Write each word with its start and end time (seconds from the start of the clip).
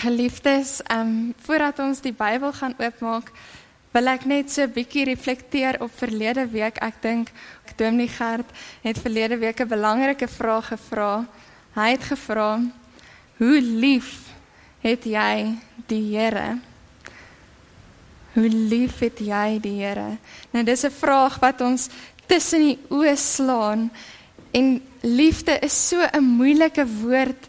Geliefdes, 0.00 0.80
ehm 0.82 1.00
um, 1.00 1.34
voordat 1.44 1.78
ons 1.78 1.98
die 2.00 2.14
Bybel 2.16 2.52
gaan 2.56 2.74
oopmaak, 2.80 3.26
wil 3.92 4.06
ek 4.08 4.24
net 4.24 4.48
so 4.48 4.62
'n 4.64 4.72
bietjie 4.72 5.04
reflekteer 5.04 5.76
op 5.84 5.92
verlede 5.92 6.46
week. 6.48 6.78
Ek 6.80 7.02
dink 7.02 7.28
Dominee 7.76 8.08
Gert 8.08 8.48
het 8.80 8.98
verlede 8.98 9.36
week 9.36 9.60
'n 9.60 9.68
belangrike 9.68 10.28
vraag 10.28 10.66
gevra. 10.72 11.26
Hy 11.74 11.90
het 11.90 12.04
gevra: 12.04 12.60
"Hoe 13.36 13.60
lief 13.60 14.32
het 14.80 15.04
jy 15.04 15.58
die 15.86 16.16
Here?" 16.16 16.58
Hoe 18.32 18.48
lief 18.48 18.98
het 18.98 19.18
jy 19.18 19.58
die 19.60 19.82
Here? 19.82 20.18
Nou 20.50 20.64
dis 20.64 20.84
'n 20.84 20.90
vraag 20.90 21.38
wat 21.38 21.60
ons 21.60 21.88
tussen 22.26 22.60
die 22.60 22.78
oë 22.88 23.16
slaan 23.16 23.90
en 24.50 24.82
liefde 25.00 25.58
is 25.60 25.88
so 25.88 26.00
'n 26.00 26.24
moeilike 26.24 26.86
woord 26.86 27.48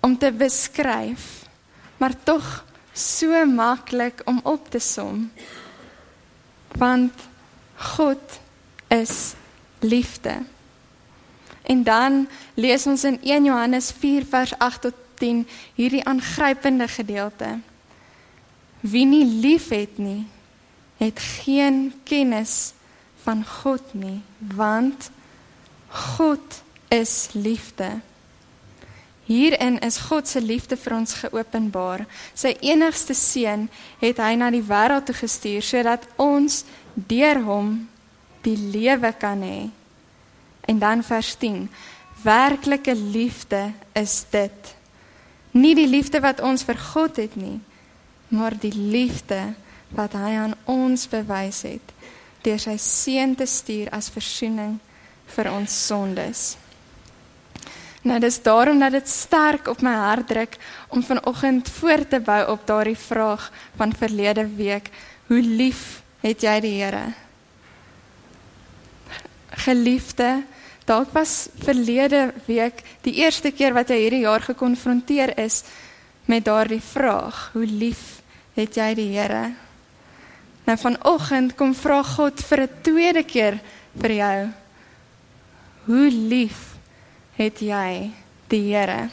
om 0.00 0.18
te 0.18 0.32
beskryf 0.32 1.43
maar 2.04 2.22
tog 2.22 2.64
so 2.92 3.46
maklik 3.46 4.20
om 4.24 4.40
op 4.42 4.70
te 4.70 4.78
som. 4.78 5.32
Want 6.76 7.12
God 7.74 8.40
is 8.88 9.32
liefde. 9.78 10.42
En 11.62 11.82
dan 11.82 12.28
lees 12.54 12.86
ons 12.86 13.04
in 13.04 13.22
1 13.22 13.44
Johannes 13.44 13.90
4 13.98 14.26
vers 14.26 14.52
8 14.58 14.80
tot 14.80 14.94
10 15.14 15.48
hierdie 15.74 16.04
aangrypende 16.04 16.88
gedeelte. 16.88 17.58
Wie 18.80 19.06
nie 19.06 19.24
liefhet 19.24 19.96
nie, 19.98 20.26
het 21.00 21.18
geen 21.18 21.94
kennis 22.04 22.72
van 23.24 23.46
God 23.46 23.94
nie, 23.94 24.20
want 24.38 25.08
God 25.88 26.62
is 26.88 27.28
liefde. 27.32 27.88
Hierin 29.24 29.78
is 29.80 29.98
God 29.98 30.28
se 30.28 30.40
liefde 30.40 30.76
vir 30.76 30.96
ons 30.98 31.14
geopenbaar. 31.22 32.04
Sy 32.36 32.54
enigste 32.60 33.16
seun 33.16 33.68
het 34.02 34.20
hy 34.20 34.34
na 34.36 34.50
die 34.52 34.64
wêreld 34.64 35.08
toe 35.08 35.16
gestuur 35.16 35.64
sodat 35.64 36.04
ons 36.20 36.62
deur 36.94 37.40
hom 37.46 37.74
die 38.44 38.56
lewe 38.56 39.14
kan 39.18 39.40
hê. 39.40 39.70
En 40.68 40.78
dan 40.78 41.04
vers 41.04 41.32
10. 41.40 41.68
Werklike 42.24 42.94
liefde 42.94 43.72
is 43.92 44.24
dit. 44.30 44.74
Nie 45.56 45.74
die 45.74 45.88
liefde 45.88 46.20
wat 46.20 46.40
ons 46.44 46.64
vir 46.66 46.76
God 46.92 47.16
het 47.20 47.36
nie, 47.36 47.60
maar 48.28 48.56
die 48.58 48.74
liefde 48.74 49.54
wat 49.94 50.16
hy 50.18 50.34
aan 50.40 50.56
ons 50.68 51.06
bewys 51.08 51.62
het 51.68 51.92
deur 52.44 52.60
sy 52.60 52.74
seun 52.76 53.32
te 53.38 53.46
stuur 53.48 53.88
as 53.96 54.10
verzoening 54.12 54.76
vir 55.32 55.48
ons 55.48 55.72
sondes. 55.86 56.42
Nou 58.04 58.18
dis 58.20 58.36
daarom 58.44 58.82
dat 58.82 58.92
dit 58.92 59.08
sterk 59.08 59.68
op 59.72 59.80
my 59.80 59.94
hart 59.96 60.28
druk 60.28 60.56
om 60.92 61.02
vanoggend 61.02 61.68
voort 61.72 62.10
te 62.12 62.20
bou 62.20 62.40
op 62.52 62.66
daardie 62.68 62.98
vraag 63.00 63.46
van 63.80 63.94
verlede 63.96 64.44
week. 64.56 64.90
Hoe 65.26 65.40
lief 65.40 66.02
het 66.20 66.44
jy 66.44 66.58
die 66.60 66.74
Here? 66.82 67.04
Geliefde, 69.64 70.42
dalk 70.84 71.14
was 71.16 71.48
verlede 71.64 72.34
week 72.44 72.82
die 73.06 73.14
eerste 73.24 73.54
keer 73.56 73.72
wat 73.72 73.88
jy 73.88 74.02
hierdie 74.02 74.26
jaar 74.26 74.44
gekonfronteer 74.44 75.32
is 75.40 75.62
met 76.28 76.44
daardie 76.44 76.82
vraag. 76.84 77.50
Hoe 77.56 77.64
lief 77.64 78.20
het 78.52 78.76
jy 78.76 78.90
die 79.00 79.08
Here? 79.16 79.54
Nou 80.68 80.76
vanoggend 80.76 81.56
kom 81.56 81.72
vra 81.72 82.02
God 82.02 82.44
vir 82.44 82.60
'n 82.68 82.70
tweede 82.82 83.24
keer 83.24 83.60
vir 83.96 84.12
jou. 84.12 84.48
Hoe 85.88 86.10
lief 86.10 86.73
het 87.38 87.60
jy 87.60 88.10
die 88.50 88.62
Here. 88.68 89.08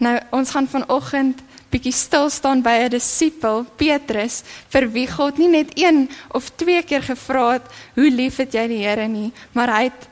Nou 0.00 0.16
ons 0.36 0.52
gaan 0.52 0.68
vanoggend 0.68 1.42
bietjie 1.70 1.94
stil 1.94 2.30
staan 2.30 2.62
by 2.62 2.86
'n 2.86 2.90
disipel, 2.90 3.64
Petrus, 3.76 4.42
vir 4.68 4.88
wie 4.90 5.06
God 5.06 5.38
nie 5.38 5.48
net 5.48 5.70
een 5.78 6.10
of 6.34 6.50
twee 6.56 6.82
keer 6.82 7.02
gevra 7.02 7.52
het, 7.52 7.66
"Hoe 7.94 8.10
lief 8.10 8.36
het 8.36 8.52
jy 8.52 8.66
die 8.68 8.84
Here 8.84 9.08
nie?" 9.08 9.32
maar 9.52 9.68
hy 9.68 9.84
het 9.84 10.08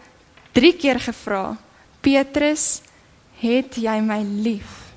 3 0.52 0.72
keer 0.72 1.00
gevra, 1.00 1.56
"Petrus, 2.00 2.80
het 3.40 3.74
jy 3.76 4.00
my 4.00 4.22
lief?" 4.22 4.92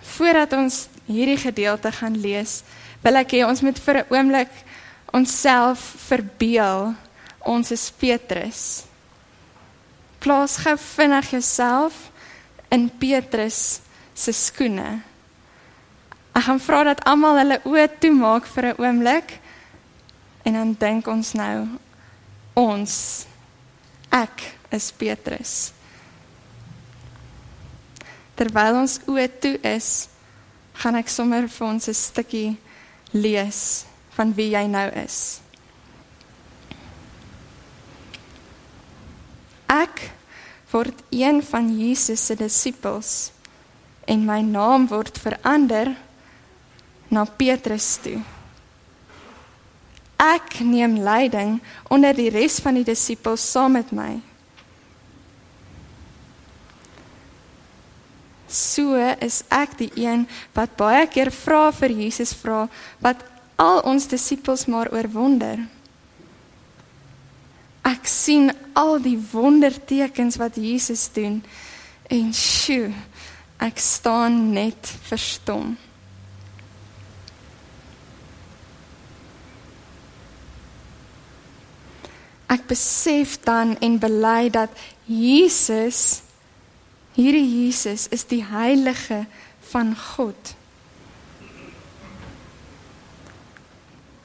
Voordat 0.00 0.52
ons 0.52 0.88
hierdie 1.06 1.36
gedeelte 1.36 1.92
gaan 1.92 2.20
lees, 2.20 2.62
wil 3.02 3.16
ek 3.16 3.32
hê 3.32 3.46
ons 3.46 3.60
moet 3.60 3.78
vir 3.78 3.96
'n 3.96 4.06
oomblik 4.10 4.50
onsself 5.12 5.78
verbeel 6.08 6.94
ons 7.44 7.70
is 7.70 7.90
Petrus 7.90 8.91
plaas 10.22 10.56
gou 10.62 10.76
vinnig 10.78 11.32
jouself 11.34 12.10
in 12.70 12.88
Petrus 12.88 13.80
se 14.14 14.32
skoene. 14.32 15.02
Ek 16.32 16.46
gaan 16.46 16.60
vra 16.62 16.84
dat 16.88 17.02
almal 17.08 17.40
hulle 17.42 17.58
oë 17.68 17.88
toemaak 18.00 18.46
vir 18.54 18.72
'n 18.72 18.80
oomblik 18.80 19.38
en 20.44 20.52
dan 20.52 20.74
dink 20.78 21.06
ons 21.06 21.34
nou 21.34 21.68
ons 22.54 23.26
ek 24.10 24.42
is 24.70 24.92
Petrus. 24.92 25.72
Terwyl 28.36 28.80
ons 28.80 28.98
oë 29.06 29.28
toe 29.40 29.58
is, 29.62 30.08
gaan 30.74 30.96
ek 30.96 31.08
sommer 31.08 31.48
vir 31.48 31.66
ons 31.66 31.88
'n 31.88 31.94
stukkie 31.94 32.56
lees 33.12 33.84
van 34.16 34.32
wie 34.34 34.50
jy 34.50 34.66
nou 34.66 34.88
is. 35.04 35.40
Ek 39.72 40.04
word 40.72 40.98
een 41.12 41.40
van 41.44 41.68
Jesus 41.72 42.26
se 42.26 42.36
disippels 42.36 43.30
en 44.08 44.24
my 44.26 44.40
naam 44.44 44.88
word 44.90 45.16
verander 45.20 45.92
na 47.12 47.24
Petrus 47.24 47.94
toe. 48.02 48.18
Ek 50.22 50.60
neem 50.64 50.98
leiding 51.02 51.58
onder 51.90 52.14
die 52.16 52.30
res 52.32 52.60
van 52.62 52.78
die 52.78 52.86
disippels 52.86 53.44
saam 53.54 53.76
met 53.78 53.90
my. 53.94 54.12
So 58.52 58.96
is 59.24 59.40
ek 59.48 59.78
die 59.80 59.90
een 59.96 60.26
wat 60.56 60.76
baie 60.76 61.06
keer 61.08 61.32
vra 61.32 61.70
vir 61.72 61.94
Jesus 62.04 62.34
vra 62.36 62.66
wat 63.00 63.24
al 63.60 63.80
ons 63.88 64.08
disippels 64.10 64.66
maar 64.68 64.92
oorwonder 64.92 65.62
ek 68.02 68.10
sien 68.10 68.50
al 68.74 68.98
die 68.98 69.16
wondertekens 69.30 70.36
wat 70.42 70.58
Jesus 70.58 71.06
doen. 71.14 71.38
En 72.10 72.34
sjoe 72.34 72.90
ek 73.62 73.78
staan 73.78 74.50
net 74.50 74.90
verstom 75.06 75.76
ek 82.52 82.66
besef 82.68 83.38
dan 83.46 83.76
en 83.80 83.96
bely 84.00 84.50
dat 84.52 84.72
Jesus 85.08 86.20
hierdie 87.16 87.46
Jesus 87.64 88.08
is 88.12 88.26
die 88.28 88.42
heilige 88.44 89.24
van 89.72 89.94
God 89.96 90.52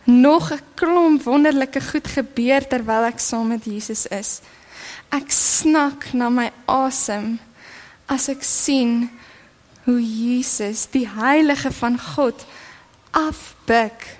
nog 0.07 0.51
'n 0.51 0.61
klomp 0.73 1.23
wonderlike 1.23 1.81
goed 1.81 2.07
gebeur 2.07 2.67
terwyl 2.67 3.03
ek 3.11 3.19
saam 3.19 3.47
met 3.47 3.65
Jesus 3.65 4.07
is. 4.07 4.39
Ek 5.11 5.31
snak 5.31 6.13
na 6.13 6.29
my 6.29 6.51
asem 6.65 7.39
as 8.07 8.29
ek 8.29 8.43
sien 8.43 9.09
hoe 9.83 10.01
Jesus, 10.03 10.87
die 10.91 11.07
heilige 11.07 11.71
van 11.71 11.99
God, 11.99 12.45
afbuig 13.11 14.17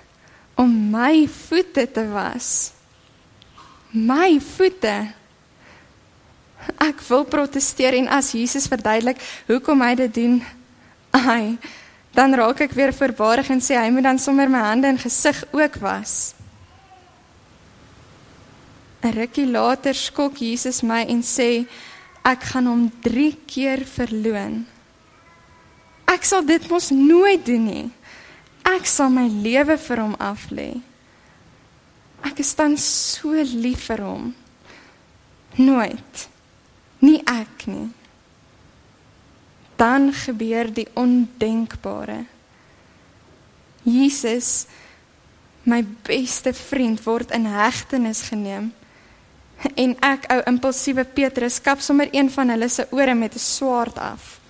om 0.54 0.90
my 0.90 1.28
voete 1.28 1.90
te 1.92 2.04
was. 2.08 2.72
My 3.90 4.40
voete. 4.40 5.12
Ek 6.76 7.00
wil 7.08 7.24
proteseer 7.24 7.94
en 7.94 8.08
as 8.08 8.32
Jesus 8.32 8.68
verduidelik 8.68 9.20
hoekom 9.46 9.80
hy 9.80 9.94
dit 9.94 10.14
doen, 10.14 10.42
ai, 11.10 11.56
dan 12.18 12.34
raak 12.34 12.64
ek 12.66 12.74
weer 12.74 12.90
verbaasd 12.90 13.52
en 13.54 13.60
sê 13.62 13.76
hy 13.78 13.92
moet 13.94 14.08
dan 14.08 14.18
sommer 14.18 14.50
my 14.50 14.58
hande 14.64 14.90
en 14.90 14.98
gesig 14.98 15.38
ook 15.54 15.78
was. 15.78 16.34
'n 19.02 19.14
Rukkie 19.14 19.46
later 19.46 19.94
skok 19.94 20.40
Jesus 20.42 20.82
my 20.82 21.06
en 21.06 21.22
sê 21.22 21.66
ek 22.24 22.42
gaan 22.50 22.66
hom 22.66 22.90
3 23.06 23.36
keer 23.46 23.86
verloon. 23.86 24.66
Ek 26.10 26.24
sal 26.24 26.42
dit 26.42 26.68
mos 26.70 26.90
nooit 26.90 27.46
doen 27.46 27.64
nie. 27.64 27.90
Ek 28.64 28.86
sal 28.86 29.10
my 29.10 29.28
lewe 29.28 29.78
vir 29.78 30.02
hom 30.02 30.16
aflê. 30.18 30.80
Ek 32.24 32.40
is 32.40 32.54
dan 32.54 32.76
so 32.76 33.30
lief 33.30 33.86
vir 33.86 34.02
hom. 34.02 34.34
Nooit. 35.56 36.28
Nie 36.98 37.22
ek 37.22 37.66
nie 37.66 37.97
dan 39.78 40.10
gebeur 40.12 40.72
die 40.74 40.88
ondenkbare. 40.98 42.24
Jesus, 43.86 44.66
my 45.62 45.84
beste 46.02 46.52
vriend 46.54 47.04
word 47.06 47.30
in 47.36 47.46
hegtenis 47.46 48.24
geneem 48.28 48.72
en 49.74 49.94
ek 50.06 50.28
ou 50.30 50.38
impulsiewe 50.46 51.02
Petrus 51.02 51.58
kap 51.62 51.80
sommer 51.82 52.10
een 52.14 52.28
van 52.30 52.52
hulle 52.54 52.68
se 52.70 52.86
ore 52.94 53.14
met 53.14 53.34
'n 53.34 53.42
swaard 53.42 53.98
af. 53.98 54.40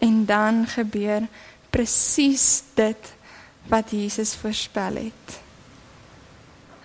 En 0.00 0.24
dan 0.24 0.66
gebeur 0.66 1.28
presies 1.70 2.62
dit 2.74 3.14
wat 3.68 3.90
Jesus 3.90 4.34
voorspel 4.34 4.94
het. 4.94 5.40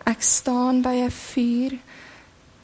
Ek 0.03 0.21
staan 0.21 0.81
by 0.81 0.95
'n 1.07 1.11
vuur 1.11 1.77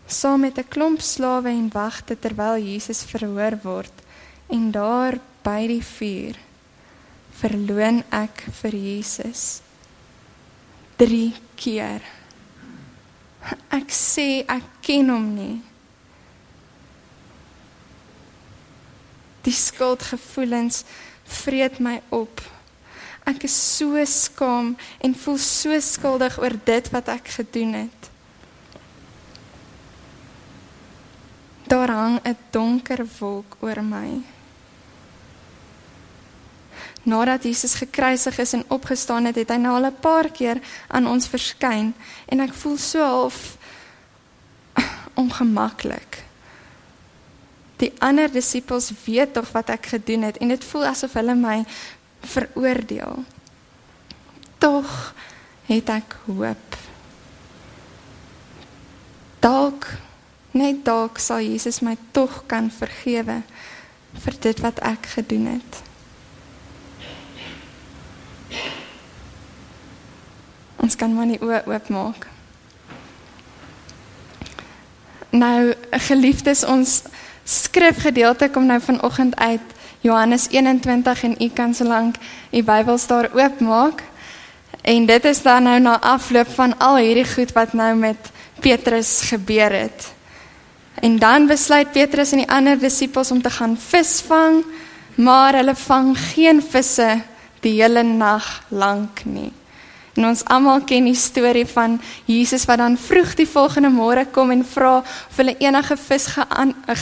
saam 0.08 0.40
met 0.40 0.58
'n 0.58 0.68
klomp 0.68 1.02
slawe 1.02 1.50
en 1.50 1.70
wagte 1.72 2.20
terwyl 2.20 2.58
Jesus 2.58 3.04
verhoor 3.04 3.60
word 3.64 4.07
en 4.48 4.72
daar 4.72 5.20
by 5.44 5.62
die 5.70 5.84
vuur 5.84 6.38
verloon 7.38 8.02
ek 8.16 8.48
vir 8.62 8.76
Jesus 8.76 9.62
3 10.98 11.34
keer. 11.60 12.02
Ek 13.70 13.92
sê 13.94 14.42
ek 14.50 14.66
ken 14.82 15.12
hom 15.14 15.28
nie. 15.36 15.58
Die 19.46 19.54
skuldgevoelens 19.54 20.82
vreet 21.28 21.78
my 21.84 22.00
op. 22.16 22.42
Ek 23.28 23.46
is 23.46 23.56
so 23.56 24.00
skaam 24.10 24.74
en 25.04 25.16
voel 25.22 25.38
so 25.44 25.78
skuldig 25.84 26.40
oor 26.42 26.56
dit 26.66 26.90
wat 26.96 27.12
ek 27.14 27.30
gedoen 27.38 27.76
het. 27.84 28.10
Daar 31.68 31.92
hang 31.92 32.20
'n 32.24 32.38
donker 32.52 33.06
wolk 33.20 33.58
oor 33.60 33.84
my. 33.84 34.37
Nadat 37.08 37.44
Jesus 37.48 37.78
gekruisig 37.80 38.40
is 38.44 38.54
en 38.54 38.66
opgestaan 38.68 39.30
het, 39.30 39.38
het 39.40 39.54
hy 39.54 39.58
nou 39.64 39.78
al 39.78 39.88
'n 39.88 40.00
paar 40.04 40.28
keer 40.30 40.60
aan 40.88 41.08
ons 41.08 41.28
verskyn 41.28 41.94
en 42.28 42.40
ek 42.40 42.54
voel 42.54 42.78
so 42.78 43.00
half 43.00 43.58
ongemaklik. 45.24 46.24
Die 47.78 47.94
ander 48.00 48.32
disippels 48.32 48.92
weet 49.06 49.34
tog 49.34 49.52
wat 49.52 49.70
ek 49.70 49.86
gedoen 49.86 50.22
het 50.22 50.38
en 50.38 50.48
dit 50.48 50.64
voel 50.64 50.86
asof 50.86 51.14
hulle 51.14 51.36
my 51.36 51.66
veroordeel. 52.22 53.24
Tog 54.58 55.14
het 55.66 55.90
ek 55.90 56.16
hoop. 56.26 56.78
Dalk 59.40 59.88
net 60.52 60.86
dalk 60.86 61.20
sal 61.22 61.40
Jesus 61.40 61.80
my 61.80 61.96
tog 62.12 62.44
kan 62.50 62.72
vergewe 62.72 63.42
vir 64.24 64.40
dit 64.40 64.60
wat 64.60 64.80
ek 64.80 65.06
gedoen 65.06 65.46
het. 65.46 65.86
Ons 70.78 70.96
kan 70.96 71.14
maar 71.14 71.26
nie 71.26 71.42
oopmaak. 71.42 72.28
Nou 75.30 75.74
geliefdes 76.08 76.64
ons 76.66 77.02
skrifgedeelte 77.44 78.50
kom 78.50 78.66
nou 78.66 78.80
vanoggend 78.82 79.36
uit 79.36 79.76
Johannes 80.02 80.48
21 80.50 81.24
en 81.24 81.36
u 81.40 81.50
kan 81.50 81.74
solank 81.74 82.16
u 82.52 82.64
Bybels 82.64 83.08
daar 83.08 83.30
oopmaak. 83.34 84.04
En 84.82 85.06
dit 85.06 85.26
is 85.26 85.42
dan 85.42 85.64
nou 85.64 85.80
na 85.80 86.00
afloop 86.00 86.48
van 86.56 86.78
al 86.78 86.98
hierdie 86.98 87.28
goed 87.28 87.52
wat 87.52 87.74
nou 87.74 87.96
met 87.96 88.32
Petrus 88.60 89.22
gebeur 89.22 89.72
het. 89.72 90.14
En 90.94 91.20
dan 91.20 91.48
besluit 91.48 91.92
Petrus 91.92 92.32
en 92.32 92.38
die 92.38 92.52
ander 92.52 92.80
disippels 92.80 93.32
om 93.32 93.42
te 93.42 93.50
gaan 93.50 93.78
visvang, 93.78 94.64
maar 95.16 95.54
hulle 95.54 95.76
vang 95.76 96.18
geen 96.18 96.62
visse 96.62 97.22
die 97.60 97.82
hele 97.82 98.04
nag 98.04 98.64
lank 98.70 99.26
nie. 99.26 99.52
En 100.18 100.26
ons 100.26 100.40
almal 100.50 100.82
ken 100.90 101.06
die 101.06 101.18
storie 101.18 101.66
van 101.70 102.00
Jesus 102.26 102.66
wat 102.66 102.80
dan 102.82 102.96
vroeg 102.98 103.36
die 103.38 103.46
volgende 103.46 103.92
môre 103.94 104.24
kom 104.34 104.50
en 104.52 104.64
vra 104.66 104.96
of 105.04 105.38
hulle 105.38 105.54
enige 105.62 105.98
vis 106.08 106.26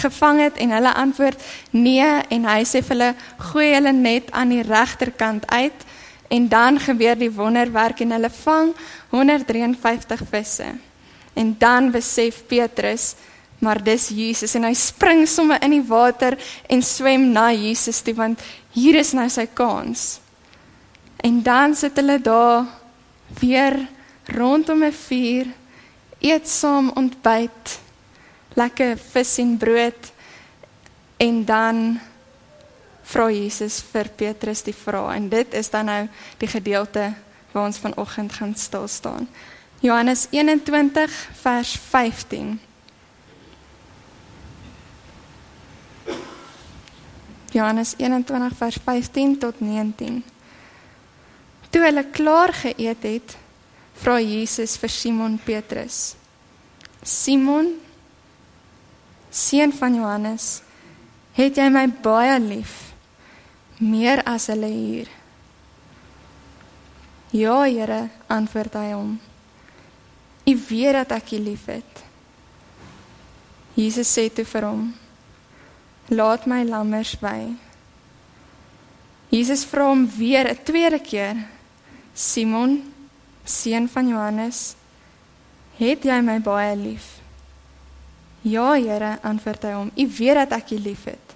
gevang 0.02 0.42
het 0.44 0.60
en 0.60 0.76
hulle 0.76 0.92
antwoord 1.00 1.46
nee 1.72 2.10
en 2.36 2.50
hy 2.52 2.60
sê 2.68 2.84
vir 2.84 2.96
hulle 2.98 3.10
gooi 3.54 3.70
hulle 3.72 3.96
net 3.96 4.34
aan 4.36 4.52
die 4.52 4.66
regterkant 4.68 5.48
uit 5.48 5.88
en 6.36 6.50
dan 6.52 6.82
gebeur 6.84 7.16
die 7.16 7.32
wonderwerk 7.32 8.04
en 8.04 8.12
hulle 8.18 8.34
vang 8.42 8.76
153 9.16 10.28
visse. 10.36 10.70
En 11.40 11.56
dan 11.60 11.92
besef 11.96 12.44
Petrus 12.52 13.14
maar 13.64 13.80
dis 13.80 14.12
Jesus 14.12 14.58
en 14.60 14.68
hy 14.68 14.76
spring 14.76 15.24
sommer 15.24 15.64
in 15.64 15.78
die 15.78 15.86
water 15.88 16.36
en 16.68 16.84
swem 16.84 17.30
na 17.32 17.48
Jesus 17.56 18.04
toe 18.04 18.18
want 18.18 18.44
hier 18.76 19.00
is 19.00 19.16
nou 19.16 19.30
sy 19.32 19.48
kans. 19.48 20.18
En 21.24 21.40
dan 21.44 21.80
sit 21.80 21.96
hulle 21.96 22.20
daar 22.20 22.84
weer 23.40 23.88
rondom 24.26 24.84
'n 24.84 24.94
vuur 24.94 25.46
eet 26.20 26.50
saam 26.50 26.92
ontbyt 26.96 27.80
lekker 28.54 28.98
vis 28.98 29.38
en 29.38 29.58
brood 29.58 30.12
en 31.18 31.46
dan 31.46 32.00
vra 33.04 33.30
Jesus 33.32 33.84
vir 33.92 34.10
Petrus 34.16 34.64
die 34.64 34.76
vraag. 34.76 35.16
En 35.16 35.30
dit 35.30 35.54
is 35.54 35.70
dan 35.70 35.86
nou 35.86 36.08
die 36.38 36.48
gedeelte 36.48 37.14
waar 37.52 37.66
ons 37.66 37.78
vanoggend 37.78 38.34
gaan 38.34 38.56
stil 38.56 38.88
staan. 38.88 39.28
Johannes 39.80 40.28
21 40.32 41.12
vers 41.42 41.78
15 41.90 42.60
Johannes 47.52 47.94
21 47.98 48.56
vers 48.58 48.78
15 48.84 49.38
tot 49.38 49.60
19 49.60 50.24
Toe 51.76 51.84
hulle 51.84 52.06
klaar 52.08 52.54
geëet 52.56 53.02
het, 53.04 53.34
vra 54.00 54.14
Jesus 54.24 54.78
vir 54.80 54.92
Simon 54.96 55.34
Petrus: 55.44 56.16
"Simon, 57.04 57.74
seun 59.28 59.74
van 59.76 59.98
Johannes, 60.00 60.62
het 61.36 61.58
jy 61.60 61.66
my 61.68 61.90
baie 61.92 62.38
lief, 62.40 62.94
meer 63.84 64.24
as 64.24 64.48
hulle 64.48 64.70
hier?" 64.72 65.10
"Ja, 67.36 67.66
Here," 67.68 68.08
antwoord 68.30 68.74
hy 68.74 68.94
hom. 68.94 69.20
"U 70.48 70.54
weet 70.70 70.94
dat 70.94 71.12
ek 71.12 71.34
u 71.34 71.40
liefhet." 71.44 72.04
Jesus 73.76 74.18
sê 74.18 74.30
toe 74.34 74.46
vir 74.46 74.64
hom: 74.64 74.96
"Laat 76.08 76.48
my 76.48 76.64
lammers 76.64 77.18
wy." 77.20 77.52
Jesus 79.30 79.66
vra 79.66 79.90
hom 79.90 80.08
weer 80.08 80.48
'n 80.48 80.64
tweede 80.64 81.00
keer: 81.00 81.55
Simon, 82.16 82.80
seun 83.44 83.90
van 83.92 84.08
Johannes, 84.08 84.76
het 85.76 86.06
jy 86.08 86.16
my 86.24 86.40
baie 86.40 86.72
lief? 86.80 87.18
Ja, 88.46 88.72
Here, 88.78 89.18
antwoord 89.26 89.66
hy 89.68 89.74
hom. 89.76 89.92
U 89.92 90.06
weet 90.18 90.38
dat 90.38 90.54
ek 90.62 90.72
u 90.78 90.80
liefhet. 90.80 91.34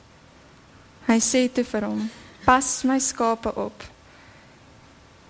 Hy 1.10 1.18
sê 1.20 1.48
toe 1.52 1.66
vir 1.68 1.88
hom: 1.90 2.06
Pas 2.46 2.68
my 2.88 3.00
skape 3.02 3.52
op. 3.60 3.84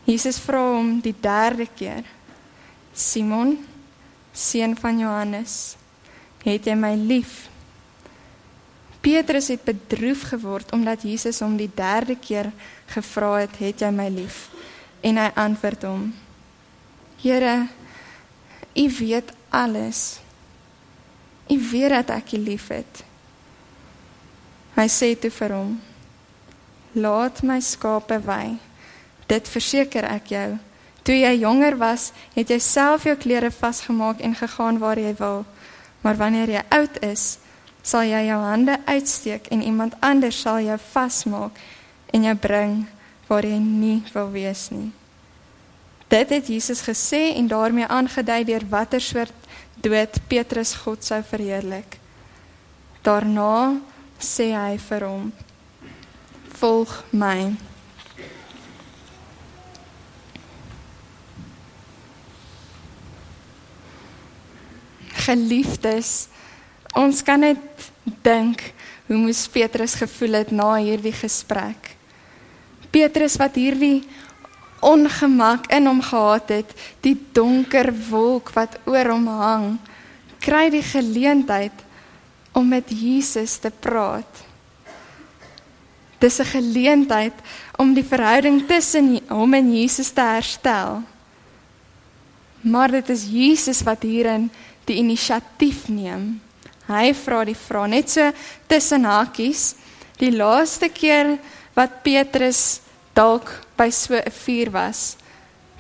Jesus 0.06 0.38
vra 0.44 0.62
hom 0.75 0.98
die 1.01 1.15
derde 1.15 1.65
keer: 1.72 2.06
Simon, 2.94 3.56
seun 4.34 4.75
van 4.77 5.00
Johannes, 5.01 5.77
het 6.44 6.68
jy 6.68 6.75
my 6.77 6.94
lief? 7.00 7.48
Petrus 9.00 9.48
het 9.48 9.63
bedroef 9.63 10.25
geword 10.34 10.74
omdat 10.75 11.08
Jesus 11.08 11.39
hom 11.39 11.56
die 11.58 11.72
derde 11.74 12.20
keer 12.20 12.51
gevra 12.91 13.39
het: 13.39 13.58
"Het 13.58 13.88
jy 13.88 13.91
my 13.96 14.10
lief?" 14.13 14.50
En 15.01 15.18
hy 15.18 15.29
antwoord 15.36 15.84
hom: 15.88 16.08
Here, 17.22 17.68
U 18.75 18.86
weet 19.00 19.32
alles. 19.50 20.20
U 21.50 21.58
weet 21.72 21.89
dat 21.89 22.10
ek 22.10 22.34
U 22.38 22.38
liefhet. 22.38 23.03
Hy 24.75 24.88
sê 24.88 25.13
toe 25.20 25.32
vir 25.32 25.56
hom: 25.56 25.77
Laat 26.96 27.44
my 27.44 27.60
skape 27.60 28.20
wy. 28.25 28.58
Dit 29.29 29.48
verseker 29.48 30.08
ek 30.10 30.34
jou. 30.34 30.50
Toe 31.03 31.15
jy 31.15 31.34
jonger 31.41 31.77
was, 31.79 32.12
het 32.36 32.51
jy 32.51 32.60
self 32.62 33.06
jou 33.08 33.15
klere 33.18 33.51
vasgemaak 33.51 34.22
en 34.22 34.36
gegaan 34.36 34.79
waar 34.82 35.00
jy 35.00 35.13
wil. 35.20 35.46
Maar 36.01 36.18
wanneer 36.20 36.50
jy 36.53 36.63
oud 36.75 37.00
is, 37.06 37.39
sal 37.82 38.06
jy 38.08 38.25
jou 38.27 38.39
hande 38.44 38.77
uitsteek 38.86 39.48
en 39.53 39.63
iemand 39.63 39.96
anders 40.06 40.41
sal 40.41 40.60
jou 40.63 40.77
vasmaak 40.91 41.58
en 42.13 42.25
jou 42.27 42.36
bring 42.36 42.84
waar 43.29 43.45
jy 43.45 43.59
nie 43.62 44.01
wil 44.13 44.31
wees 44.33 44.69
nie. 44.74 44.89
Dit 46.09 46.31
het 46.33 46.48
Jesus 46.50 46.81
gesê 46.81 47.36
en 47.38 47.48
daarmee 47.48 47.86
aangedui 47.86 48.41
deur 48.50 48.65
watter 48.69 49.01
soort 49.01 49.45
dood 49.77 50.17
Petrus 50.27 50.74
God 50.74 51.05
sou 51.05 51.21
verheerlik. 51.24 52.00
Daarna 53.05 53.77
sê 54.17 54.50
hy 54.57 54.77
vir 54.81 55.05
hom: 55.05 55.29
"Volg 56.57 57.03
my." 57.12 57.53
Geliefdes, 65.29 66.27
ons 66.95 67.21
kan 67.21 67.39
net 67.39 67.91
dink 68.25 68.74
hoe 69.05 69.17
moes 69.17 69.48
Petrus 69.48 69.93
gevoel 69.93 70.41
het 70.41 70.51
na 70.51 70.74
hierdie 70.81 71.13
gesprek. 71.13 71.88
Petrus 72.91 73.38
wat 73.38 73.55
hierdie 73.55 74.03
ongemak 74.81 75.67
in 75.74 75.88
hom 75.89 76.01
gehad 76.01 76.50
het, 76.50 76.74
die 77.03 77.17
donker 77.36 77.91
wolk 78.10 78.53
wat 78.55 78.79
oor 78.88 79.12
hom 79.12 79.27
hang, 79.27 79.67
kry 80.39 80.69
die 80.72 80.84
geleentheid 80.86 81.86
om 82.55 82.67
met 82.72 82.89
Jesus 82.89 83.58
te 83.60 83.72
praat. 83.72 84.46
Dis 86.19 86.39
'n 86.39 86.51
geleentheid 86.51 87.34
om 87.77 87.93
die 87.93 88.03
verhouding 88.03 88.67
tussen 88.67 89.19
hom 89.29 89.53
en 89.53 89.75
Jesus 89.75 90.10
te 90.12 90.22
herstel. 90.22 91.03
Maar 92.62 92.91
dit 92.91 93.10
is 93.10 93.24
Jesus 93.31 93.81
wat 93.84 94.03
hierin 94.03 94.50
die 94.86 94.96
inisiatief 95.00 95.88
neem. 95.88 96.41
Hy 96.88 97.13
vra 97.13 97.46
die 97.46 97.55
vraag 97.55 97.88
net 97.88 98.10
so 98.10 98.31
tussen 98.67 99.05
hakies. 99.05 99.75
Die 100.17 100.31
laaste 100.31 100.89
keer 100.89 101.38
wat 101.74 102.02
Petrus 102.04 102.82
dalk 103.14 103.52
by 103.78 103.90
so 103.90 104.16
'n 104.16 104.32
vuur 104.32 104.72
was, 104.72 105.18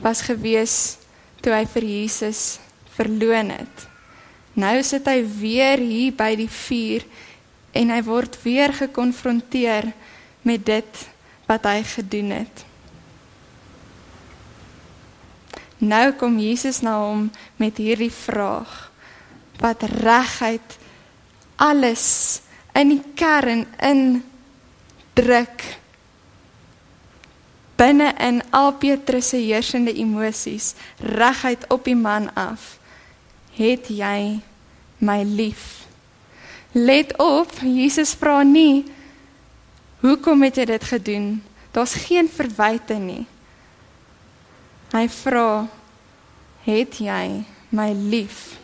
was 0.01 0.21
gewees 0.21 0.97
toe 1.41 1.53
hy 1.53 1.65
vir 1.65 1.83
Jesus 1.83 2.59
verloon 2.95 3.49
het. 3.49 3.87
Nou 4.53 4.83
sit 4.83 5.07
hy 5.07 5.23
weer 5.23 5.79
hier 5.79 6.11
by 6.11 6.35
die 6.35 6.49
vuur 6.51 7.05
en 7.71 7.89
hy 7.89 8.01
word 8.03 8.35
weer 8.43 8.73
gekonfronteer 8.73 9.91
met 10.41 10.65
dit 10.65 11.05
wat 11.47 11.63
hy 11.63 11.83
gedoen 11.83 12.31
het. 12.31 12.65
Nou 15.79 16.11
kom 16.19 16.39
Jesus 16.39 16.81
na 16.83 16.97
hom 16.99 17.29
met 17.55 17.77
hierdie 17.79 18.11
vraag 18.11 18.89
wat 19.59 19.83
reguit 19.83 20.75
alles 21.55 22.41
in 22.75 22.91
die 22.95 23.03
kern 23.15 23.63
in 23.83 24.19
druk 25.15 25.63
binne 27.79 28.11
in 28.19 28.41
al 28.55 28.73
Petrus 28.81 29.31
se 29.31 29.39
heersende 29.39 29.93
emosies 29.95 30.73
reguit 30.99 31.65
op 31.71 31.87
die 31.87 31.97
man 31.97 32.27
af 32.35 32.75
het 33.55 33.89
jy 33.91 34.39
my 34.99 35.19
lief? 35.23 35.85
Let 36.75 37.15
op 37.17 37.51
Jesus 37.63 38.13
vra 38.19 38.41
nie 38.43 38.85
hoekom 40.03 40.43
het 40.45 40.59
jy 40.59 40.65
dit 40.69 40.85
gedoen? 40.91 41.27
Daar's 41.75 41.95
geen 42.05 42.29
verwyte 42.31 42.97
nie. 42.99 43.25
Hy 44.93 45.05
vra 45.13 45.67
het 46.65 46.99
jy 47.01 47.23
my 47.75 47.89
lief? 47.93 48.57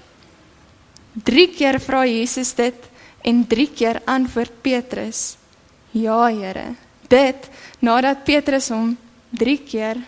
Drie 1.15 1.48
keer 1.53 1.79
vra 1.79 2.03
Jesus 2.07 2.53
dit 2.57 2.88
en 3.25 3.43
drie 3.48 3.69
keer 3.72 4.01
antwoord 4.10 4.62
Petrus 4.62 5.36
ja 5.95 6.27
Here. 6.27 6.74
Dit 7.07 7.50
nadat 7.79 8.25
Petrus 8.27 8.69
hom 8.74 8.95
3 9.35 9.57
keer 9.67 10.01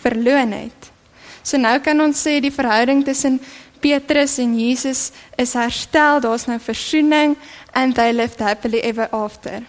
verloon 0.00 0.52
het. 0.52 0.90
So 1.42 1.58
nou 1.60 1.78
kan 1.84 2.00
ons 2.00 2.20
sê 2.20 2.38
die 2.40 2.52
verhouding 2.52 3.04
tussen 3.04 3.40
Petrus 3.80 4.36
en 4.38 4.52
Jesus 4.58 5.10
is 5.40 5.54
herstel. 5.56 6.20
Daar's 6.20 6.46
nou 6.46 6.58
versoening 6.60 7.36
and 7.72 7.96
they 7.96 8.12
lived 8.12 8.40
happily 8.40 8.80
ever 8.84 9.08
after. 9.12 9.62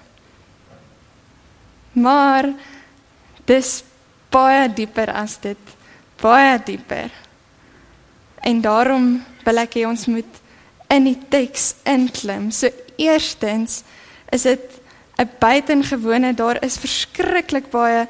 Maar 1.93 2.51
dis 3.47 3.81
baie 4.31 4.67
dieper 4.73 5.11
as 5.15 5.37
dit. 5.43 5.75
Baie 6.21 6.59
dieper. 6.65 7.11
En 8.43 8.61
daarom 8.61 9.13
wil 9.45 9.63
ek 9.63 9.79
hê 9.79 9.87
ons 9.87 10.05
moet 10.11 10.39
in 10.91 11.07
die 11.07 11.17
teks 11.31 11.73
inklim. 11.87 12.49
So 12.51 12.71
eerstens 12.99 13.83
is 14.31 14.43
dit 14.43 14.81
'n 15.19 15.29
buitengewone 15.39 16.33
daar 16.33 16.63
is 16.63 16.77
verskriklik 16.77 17.69
baie 17.69 18.07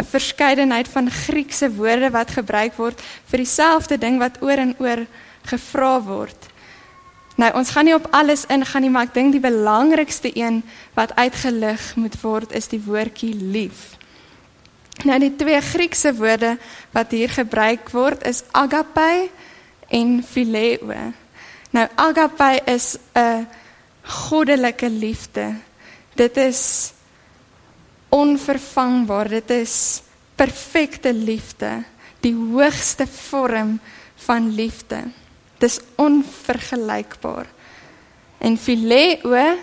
'n 0.00 0.04
verskeidenheid 0.04 0.88
van 0.88 1.10
Griekse 1.10 1.68
woorde 1.74 2.10
wat 2.10 2.30
gebruik 2.30 2.74
word 2.76 3.00
vir 3.30 3.38
dieselfde 3.44 3.98
ding 3.98 4.18
wat 4.18 4.40
oor 4.40 4.56
en 4.56 4.74
oor 4.78 5.04
gevra 5.44 6.00
word. 6.02 6.48
Nou 7.36 7.52
ons 7.56 7.70
gaan 7.70 7.84
nie 7.84 7.94
op 7.94 8.08
alles 8.10 8.46
ingaan 8.48 8.82
nie, 8.84 8.90
maar 8.90 9.08
ek 9.08 9.14
dink 9.14 9.32
die 9.32 9.44
belangrikste 9.44 10.32
een 10.36 10.62
wat 10.94 11.14
uitgelig 11.16 11.94
moet 11.96 12.16
word 12.20 12.52
is 12.52 12.68
die 12.68 12.82
woordjie 12.84 13.34
lief. 13.34 13.96
Nou 15.04 15.18
die 15.20 15.32
twee 15.36 15.60
Griekse 15.60 16.12
woorde 16.16 16.56
wat 16.92 17.12
hier 17.16 17.30
gebruik 17.32 17.88
word 17.96 18.26
is 18.28 18.42
agape 18.52 19.30
en 19.88 20.20
phileo. 20.24 20.92
Nou 21.70 21.86
agape 21.96 22.60
is 22.66 22.98
'n 23.14 23.46
goddelike 24.02 24.90
liefde. 24.90 25.54
Dit 26.14 26.36
is 26.36 26.92
onvervangbaar. 28.10 29.28
Dit 29.28 29.50
is 29.50 30.02
perfekte 30.34 31.12
liefde, 31.14 31.82
die 32.20 32.34
hoogste 32.34 33.06
vorm 33.06 33.78
van 34.26 34.50
liefde. 34.54 35.02
Dis 35.58 35.80
onvergelykbaar. 36.00 37.46
En 38.38 38.56
phileo 38.58 39.56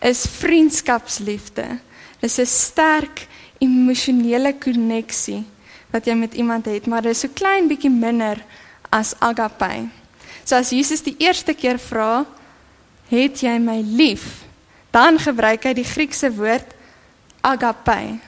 is 0.00 0.24
vriendskapsliefde. 0.38 1.78
Dis 2.20 2.38
'n 2.38 2.46
sterk 2.46 3.26
emosionele 3.58 4.54
koneksie 4.58 5.44
wat 5.90 6.06
jy 6.06 6.14
met 6.14 6.34
iemand 6.34 6.66
het, 6.66 6.86
maar 6.86 7.02
dit 7.02 7.10
is 7.10 7.20
so 7.20 7.28
klein 7.34 7.68
bietjie 7.68 7.90
minder 7.90 8.44
as 8.90 9.14
agape. 9.18 9.88
So 10.44 10.56
as 10.56 10.70
Jesus 10.70 11.02
die 11.02 11.14
eerste 11.18 11.54
keer 11.54 11.78
vra, 11.78 12.26
"Het 13.08 13.40
jy 13.40 13.58
my 13.58 13.80
lief?" 13.80 14.44
dan 14.94 15.18
gebruik 15.18 15.64
hy 15.66 15.72
die 15.74 15.86
Griekse 15.86 16.30
woord 16.36 16.73
agape. 17.44 18.18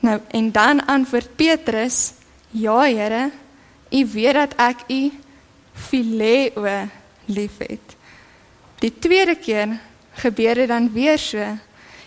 Nou 0.00 0.20
en 0.28 0.52
dan 0.52 0.84
antwoord 0.86 1.36
Petrus: 1.36 2.12
"Ja, 2.50 2.80
Here, 2.84 3.30
U 3.90 4.06
weet 4.12 4.34
dat 4.34 4.54
ek 4.56 4.84
U 4.88 5.10
phileo 5.72 6.88
liefhet." 7.24 7.96
Die 8.78 8.92
tweede 8.98 9.34
keer 9.34 9.78
gebeur 10.12 10.54
dit 10.54 10.68
dan 10.68 10.92
weer 10.92 11.18
so. 11.18 11.58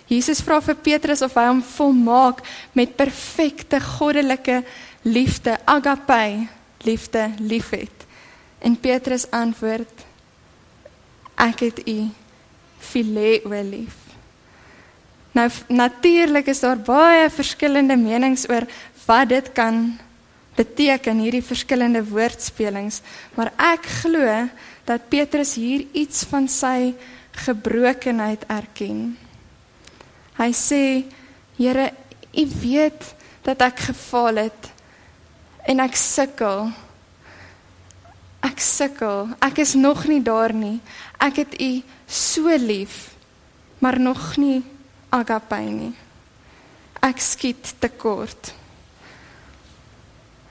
Jesus 0.10 0.42
vra 0.42 0.62
vir 0.62 0.76
Petrus 0.76 1.22
of 1.22 1.36
hy 1.38 1.46
hom 1.48 1.62
volmaak 1.64 2.42
met 2.74 2.96
perfekte 2.98 3.80
goddelike 3.80 4.64
liefde, 5.02 5.58
agape, 5.66 6.48
liefde 6.82 7.30
liefhet. 7.40 8.06
En 8.60 8.80
Petrus 8.80 9.30
antwoord: 9.32 10.06
"Ek 11.36 11.60
het 11.60 11.88
U 11.88 12.10
phileo 12.80 13.62
lief." 13.64 14.09
Nou 15.32 15.50
natuurlik 15.68 16.48
is 16.50 16.64
daar 16.66 16.80
baie 16.82 17.30
verskillende 17.30 17.98
menings 17.98 18.48
oor 18.50 18.66
wat 19.06 19.30
dit 19.30 19.52
kan 19.54 20.00
beteken 20.58 21.22
hierdie 21.24 21.46
verskillende 21.46 22.02
woordspelings, 22.04 23.00
maar 23.38 23.54
ek 23.56 23.86
glo 24.02 24.26
dat 24.90 25.08
Petrus 25.10 25.54
hier 25.56 25.86
iets 25.96 26.26
van 26.28 26.50
sy 26.52 26.94
gebrokenheid 27.46 28.44
erken. 28.52 29.16
Hy 30.36 30.52
sê: 30.52 31.06
"Here, 31.58 31.92
U 32.34 32.46
weet 32.62 33.16
dat 33.42 33.62
ek 33.62 33.80
gefaal 33.90 34.36
het 34.36 34.70
en 35.66 35.80
ek 35.80 35.96
sukkel. 35.96 36.70
Ek 38.46 38.60
sukkel. 38.60 39.30
Ek 39.42 39.58
is 39.58 39.74
nog 39.74 40.06
nie 40.08 40.22
daar 40.22 40.54
nie. 40.54 40.80
Ek 41.18 41.42
het 41.42 41.62
U 41.62 41.82
so 42.08 42.56
lief, 42.58 43.16
maar 43.80 44.00
nog 44.00 44.38
nie 44.38 44.64
agape 45.10 45.60
nie. 45.66 45.94
Ek 47.02 47.22
skiet 47.24 47.76
te 47.80 47.90
kort. 47.90 48.54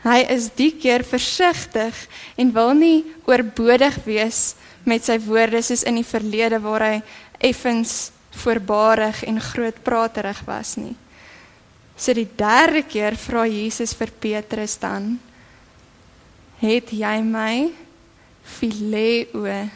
Hy 0.05 0.21
is 0.31 0.49
die 0.57 0.71
keer 0.79 1.03
versigtig 1.05 1.97
en 2.39 2.53
wil 2.55 2.73
nie 2.79 3.03
oorbodig 3.29 3.99
wees 4.07 4.55
met 4.89 5.05
sy 5.05 5.19
woorde 5.21 5.61
soos 5.65 5.83
in 5.89 5.99
die 5.99 6.07
verlede 6.07 6.61
waar 6.63 6.85
hy 6.87 6.97
effens 7.51 8.13
voorbarig 8.39 9.25
en 9.27 9.41
grootpraterig 9.43 10.41
was 10.47 10.77
nie. 10.79 10.95
So 11.99 12.15
die 12.15 12.29
derde 12.39 12.85
keer 12.87 13.19
vra 13.19 13.43
Jesus 13.51 13.93
vir 13.99 14.13
Petrus 14.23 14.79
dan: 14.79 15.19
"Het 16.63 16.93
jy 16.93 17.17
my 17.23 17.71
phileo 18.45 19.69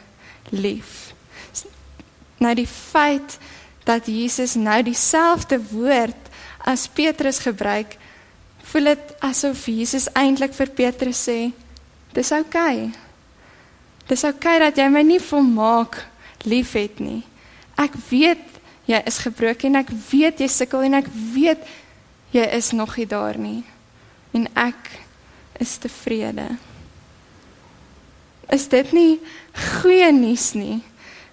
lief?" 0.51 1.13
Nou 2.39 2.55
die 2.55 2.67
feit 2.67 3.39
dat 3.85 4.07
Jesus 4.07 4.55
nou 4.55 4.83
dieselfde 4.83 5.59
woord 5.71 6.31
as 6.59 6.87
Petrus 6.89 7.39
gebruik, 7.43 7.97
voel 8.73 8.93
dit 8.93 9.15
asof 9.21 9.67
Jesus 9.67 10.09
eintlik 10.15 10.55
vir 10.55 10.71
Petrus 10.71 11.29
sê: 11.29 11.53
"Dis 12.13 12.33
oukei. 12.33 12.89
Okay. 12.89 12.93
Dis 14.09 14.25
oukei 14.25 14.57
okay 14.57 14.59
dat 14.59 14.77
jy 14.77 14.89
my 14.89 15.03
nie 15.03 15.21
volmaak 15.21 16.07
liefhet 16.45 17.01
nie. 17.01 17.23
Ek 17.77 17.93
weet 18.11 18.61
jy 18.87 19.03
is 19.07 19.19
gebroken 19.19 19.75
en 19.75 19.81
ek 19.85 19.91
weet 20.11 20.41
jy 20.41 20.49
sukkel 20.49 20.83
en 20.83 20.95
ek 20.95 21.07
weet 21.35 21.59
jy 22.33 22.45
is 22.57 22.73
nog 22.73 22.97
nie 22.97 23.07
daar 23.07 23.39
nie. 23.39 23.65
En 24.33 24.49
ek 24.55 24.91
is 25.61 25.77
tevrede." 25.77 26.57
Is 28.53 28.69
dit 28.69 28.93
nie 28.93 29.21
goeie 29.81 30.13
nuus 30.13 30.53
nie? 30.53 30.83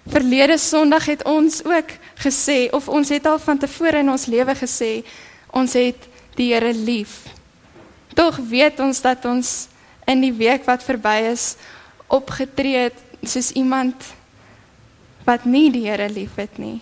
Verlede 0.08 0.56
Sondag 0.58 1.04
het 1.10 1.24
ons 1.28 1.60
ook 1.64 1.92
gesê 2.20 2.68
of 2.76 2.88
ons 2.88 3.08
het 3.08 3.26
al 3.26 3.38
van 3.40 3.58
tevore 3.58 4.02
in 4.04 4.12
ons 4.12 4.28
lewe 4.28 4.54
gesê 4.54 5.00
ons 5.56 5.72
het 5.74 6.08
die 6.36 6.52
Here 6.52 6.72
lief. 6.72 7.26
Tog 8.14 8.36
weet 8.36 8.80
ons 8.80 9.00
dat 9.00 9.24
ons 9.24 9.68
in 10.06 10.20
die 10.20 10.32
week 10.32 10.64
wat 10.68 10.84
verby 10.84 11.32
is 11.32 11.56
opgetree 12.08 12.88
het 12.90 13.02
soos 13.22 13.50
iemand 13.52 14.14
wat 15.26 15.44
nie 15.44 15.68
die 15.72 15.88
Here 15.88 16.08
liefhet 16.08 16.58
nie. 16.58 16.80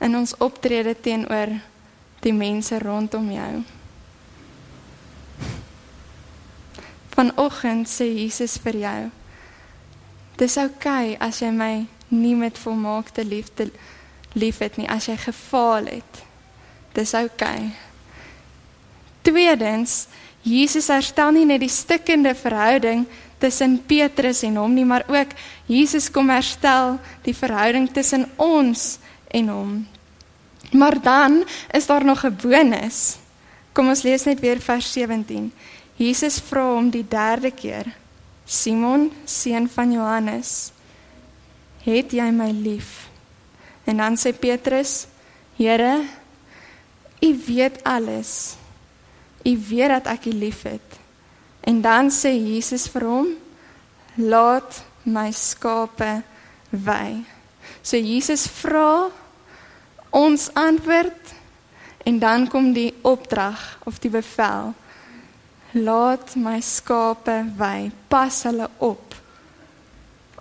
in 0.00 0.16
ons 0.16 0.34
optrede 0.44 0.94
teenoor 1.00 1.56
die 2.24 2.34
mense 2.34 2.78
rondom 2.82 3.30
jou. 3.32 3.52
Vanoggend 7.16 7.88
sê 7.88 8.08
Jesus 8.12 8.58
vir 8.60 8.80
jou: 8.82 9.02
Dis 10.36 10.58
oukei 10.60 11.14
okay 11.14 11.20
as 11.20 11.40
jy 11.40 11.52
my 11.52 11.86
nie 12.12 12.34
met 12.36 12.58
volmaakte 12.60 13.24
liefde 13.24 13.70
liefhet 14.34 14.76
nie, 14.76 14.88
as 14.88 15.06
jy 15.06 15.16
gefaal 15.16 15.86
het. 15.90 16.22
Dis 16.96 17.14
oukei. 17.14 17.70
Okay. 17.70 17.72
Tweedens, 19.26 20.06
Jesus 20.46 20.86
herstel 20.92 21.32
nie 21.34 21.46
net 21.48 21.60
die 21.64 21.72
stikkende 21.72 22.34
verhouding 22.38 23.06
tussen 23.42 23.80
Petrus 23.88 24.44
en 24.46 24.56
hom 24.60 24.74
nie, 24.76 24.86
maar 24.86 25.04
ook 25.10 25.34
Jesus 25.66 26.06
kom 26.12 26.30
herstel 26.30 26.96
die 27.26 27.34
verhouding 27.34 27.88
tussen 27.92 28.28
ons 28.38 28.96
en 29.34 29.50
hom. 29.50 29.72
Maar 30.72 31.00
dan 31.02 31.42
is 31.74 31.86
daar 31.86 32.04
nog 32.04 32.24
'n 32.24 32.36
bonus. 32.42 33.18
Kom 33.72 33.88
ons 33.88 34.02
lees 34.02 34.24
net 34.24 34.40
weer 34.40 34.60
vers 34.60 34.92
17. 34.92 35.52
Jesus 35.96 36.38
vra 36.40 36.74
hom 36.74 36.90
die 36.90 37.06
derde 37.08 37.50
keer: 37.50 37.86
Simon, 38.44 39.12
seun 39.24 39.68
van 39.68 39.92
Johannes, 39.92 40.72
het 41.82 42.12
jy 42.12 42.30
my 42.30 42.50
lief? 42.50 43.05
En 43.86 43.96
dan 44.02 44.18
sê 44.18 44.34
Petrus: 44.34 45.06
Here, 45.56 46.04
U 47.22 47.30
weet 47.46 47.84
alles. 47.84 48.56
U 49.46 49.52
weet 49.68 49.88
dat 49.88 50.10
ek 50.10 50.26
U 50.26 50.34
liefhet. 50.34 50.98
En 51.66 51.80
dan 51.80 52.10
sê 52.10 52.34
Jesus 52.34 52.88
vir 52.90 53.06
hom: 53.06 53.30
Laat 54.16 54.82
my 55.06 55.30
skape 55.32 56.22
wy. 56.70 57.22
So 57.82 57.98
Jesus 57.98 58.46
vra 58.60 59.08
ons 60.10 60.48
antwoord 60.54 61.34
en 62.06 62.18
dan 62.18 62.48
kom 62.50 62.72
die 62.74 62.94
opdrag 63.06 63.78
of 63.86 63.98
die 64.02 64.10
bevel. 64.10 64.74
Laat 65.76 66.34
my 66.38 66.58
skape 66.62 67.42
wy. 67.58 67.90
Pas 68.08 68.42
hulle 68.48 68.68
op. 68.78 69.05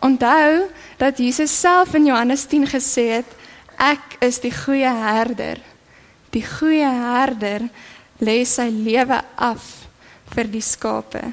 Onthou 0.03 0.67
dat 0.97 1.17
Jesus 1.17 1.59
self 1.59 1.93
in 1.93 2.05
Johannes 2.05 2.45
10 2.45 2.67
gesê 2.67 3.07
het: 3.21 3.29
Ek 3.77 4.17
is 4.23 4.39
die 4.39 4.53
goeie 4.53 4.91
herder. 4.91 5.59
Die 6.31 6.43
goeie 6.43 6.87
herder 6.87 7.67
lê 8.19 8.43
sy 8.47 8.67
lewe 8.71 9.21
af 9.35 9.87
vir 10.35 10.49
die 10.51 10.63
skape. 10.63 11.23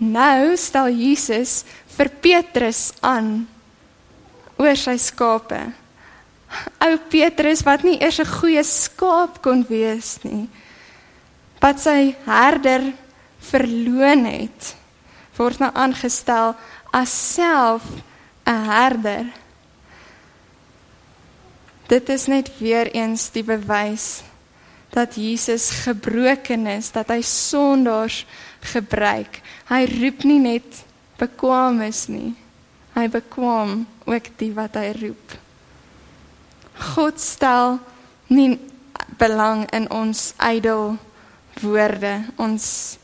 Nou 0.00 0.56
stel 0.56 0.90
Jesus 0.96 1.60
vir 1.96 2.08
Petrus 2.22 2.90
aan 3.04 3.44
oor 4.60 4.76
sy 4.78 4.96
skape. 5.00 5.60
Ou 6.82 6.94
Petrus 7.12 7.62
wat 7.66 7.84
nie 7.86 8.00
eers 8.00 8.20
'n 8.20 8.26
goeie 8.40 8.64
skaap 8.64 9.42
kon 9.42 9.64
wees 9.68 10.18
nie. 10.24 10.48
Wat 11.60 11.80
sy 11.80 12.16
herder 12.24 12.92
verloon 13.40 14.24
het, 14.24 14.74
word 15.36 15.60
nou 15.60 15.70
aangestel 15.74 16.56
as 16.90 17.34
self 17.34 17.82
'n 18.46 18.64
herder. 18.64 19.26
Dit 21.86 22.08
is 22.08 22.26
net 22.26 22.58
weer 22.58 22.90
eens 22.90 23.30
die 23.30 23.44
bewys 23.44 24.22
dat 24.90 25.14
Jesus 25.14 25.70
gebroken 25.70 26.66
is, 26.66 26.90
dat 26.90 27.08
hy 27.08 27.22
sondaars 27.22 28.26
gebruik. 28.60 29.40
Hy 29.70 29.86
roep 29.86 30.24
nie 30.26 30.38
net 30.38 30.84
bekwaames 31.18 32.06
nie. 32.10 32.34
Hy 32.94 33.06
bekwam 33.08 33.86
ook 34.04 34.26
die 34.36 34.50
wat 34.54 34.74
hy 34.74 34.90
roep. 34.98 35.36
God 36.94 37.20
stel 37.20 37.78
nie 38.26 38.58
belang 39.18 39.66
in 39.74 39.86
ons 39.90 40.32
ydel 40.42 40.96
woorde, 41.60 42.14
ons 42.40 42.98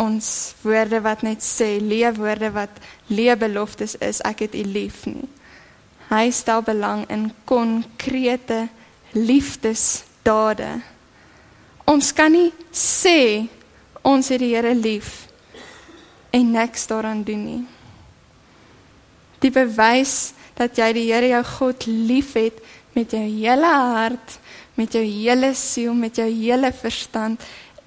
ons 0.00 0.54
woorde 0.62 1.00
wat 1.04 1.22
net 1.24 1.44
sê 1.44 1.76
leefwoorde 1.80 2.50
wat 2.54 2.80
leebeloftes 3.08 3.96
is, 4.04 4.20
ek 4.28 4.46
het 4.46 4.56
u 4.56 4.64
lief 4.68 5.04
nie. 5.08 5.28
Hy 6.10 6.28
stel 6.30 6.62
belang 6.62 7.04
in 7.10 7.30
konkrete 7.48 8.66
liefdes 9.16 10.04
dade. 10.26 10.68
Ons 11.88 12.12
kan 12.14 12.32
nie 12.32 12.52
sê 12.74 13.46
ons 14.06 14.28
het 14.30 14.42
die 14.42 14.52
Here 14.54 14.74
lief 14.74 15.26
en 16.34 16.52
niks 16.54 16.86
daaraan 16.90 17.24
doen 17.26 17.44
nie. 17.46 17.64
Die 19.42 19.50
bewys 19.50 20.34
dat 20.58 20.78
jy 20.78 20.92
die 20.94 21.06
Here 21.10 21.32
jou 21.32 21.44
God 21.56 21.86
liefhet 21.88 22.62
met 22.96 23.12
jou 23.12 23.22
hele 23.22 23.70
hart, 23.70 24.38
met 24.76 24.94
jou 24.94 25.04
hele 25.04 25.52
siel, 25.56 25.94
met 25.94 26.16
jou 26.16 26.28
hele 26.28 26.70
verstand 26.72 27.42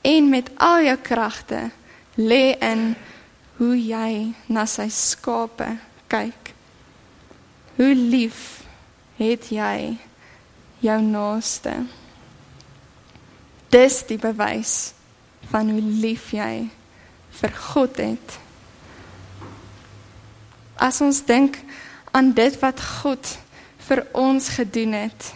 en 0.05 0.29
met 0.29 0.49
al 0.61 0.85
jou 0.89 0.97
kragte 1.03 1.69
lê 2.19 2.58
in 2.60 2.93
hoe 3.60 3.75
jy 3.75 4.12
na 4.51 4.65
sy 4.67 4.88
skape 4.91 5.69
kyk. 6.12 6.51
Hoe 7.79 7.93
lief 7.95 8.41
het 9.19 9.49
jy 9.55 9.95
jou 10.84 10.99
naaste? 11.03 11.75
Dis 13.71 14.01
die 14.10 14.19
bewys 14.19 14.93
van 15.51 15.71
hoe 15.71 15.82
lief 15.82 16.32
jy 16.36 16.69
vir 17.39 17.55
God 17.71 17.99
het. 18.03 18.38
As 20.79 20.99
ons 21.03 21.21
dink 21.27 21.60
aan 22.15 22.34
dit 22.36 22.55
wat 22.63 22.82
God 23.03 23.36
vir 23.88 24.03
ons 24.17 24.49
gedoen 24.55 24.95
het, 24.97 25.32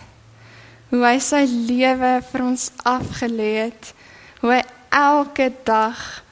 hoe 0.91 1.03
hy 1.05 1.17
sy 1.23 1.43
lewe 1.47 2.15
vir 2.31 2.45
ons 2.45 2.69
afgelê 2.87 3.51
het, 3.65 3.93
hoe 4.41 4.55
hy 4.55 4.61
elke 4.93 5.49
dag 5.65 6.22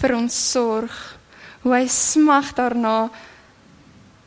vir 0.00 0.16
ons 0.16 0.34
sorg, 0.52 0.94
hoe 1.62 1.74
hy 1.74 1.86
smag 1.88 2.52
daarna 2.54 3.08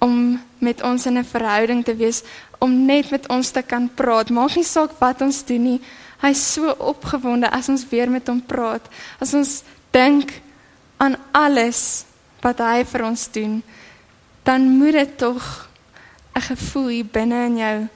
om 0.03 0.39
met 0.59 0.81
ons 0.83 1.05
in 1.05 1.17
'n 1.17 1.25
verhouding 1.25 1.83
te 1.85 1.95
wees, 1.95 2.23
om 2.59 2.85
net 2.85 3.09
met 3.11 3.27
ons 3.29 3.51
te 3.51 3.61
kan 3.61 3.89
praat. 3.95 4.29
Maak 4.29 4.55
nie 4.55 4.63
saak 4.63 4.91
wat 4.99 5.21
ons 5.21 5.43
doen 5.45 5.63
nie. 5.63 5.81
Hy's 6.21 6.53
so 6.53 6.75
opgewonde 6.79 7.49
as 7.49 7.69
ons 7.69 7.87
weer 7.89 8.09
met 8.09 8.27
hom 8.27 8.41
praat. 8.41 8.83
As 9.19 9.33
ons 9.33 9.63
dink 9.91 10.41
aan 10.97 11.15
alles 11.31 12.05
wat 12.41 12.59
hy 12.59 12.83
vir 12.83 13.03
ons 13.03 13.31
doen, 13.31 13.63
dan 14.43 14.61
moet 14.77 14.91
dit 14.91 15.17
tog 15.17 15.69
'n 16.35 16.41
gevoel 16.41 16.87
hier 16.87 17.05
binne 17.05 17.45
in 17.45 17.57
jou 17.57 17.87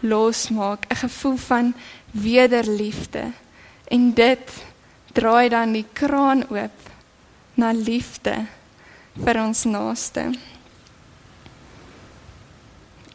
losmaak, 0.00 0.86
'n 0.90 0.96
gevoel 0.96 1.36
van 1.36 1.74
wederliefde. 2.10 3.32
En 3.88 4.14
dit 4.14 4.50
draai 5.12 5.48
dan 5.48 5.72
die 5.72 5.86
kraan 5.92 6.44
oop 6.50 6.93
na 7.54 7.72
liefde 7.72 8.34
vir 9.14 9.40
ons 9.42 9.64
naaste. 9.64 10.26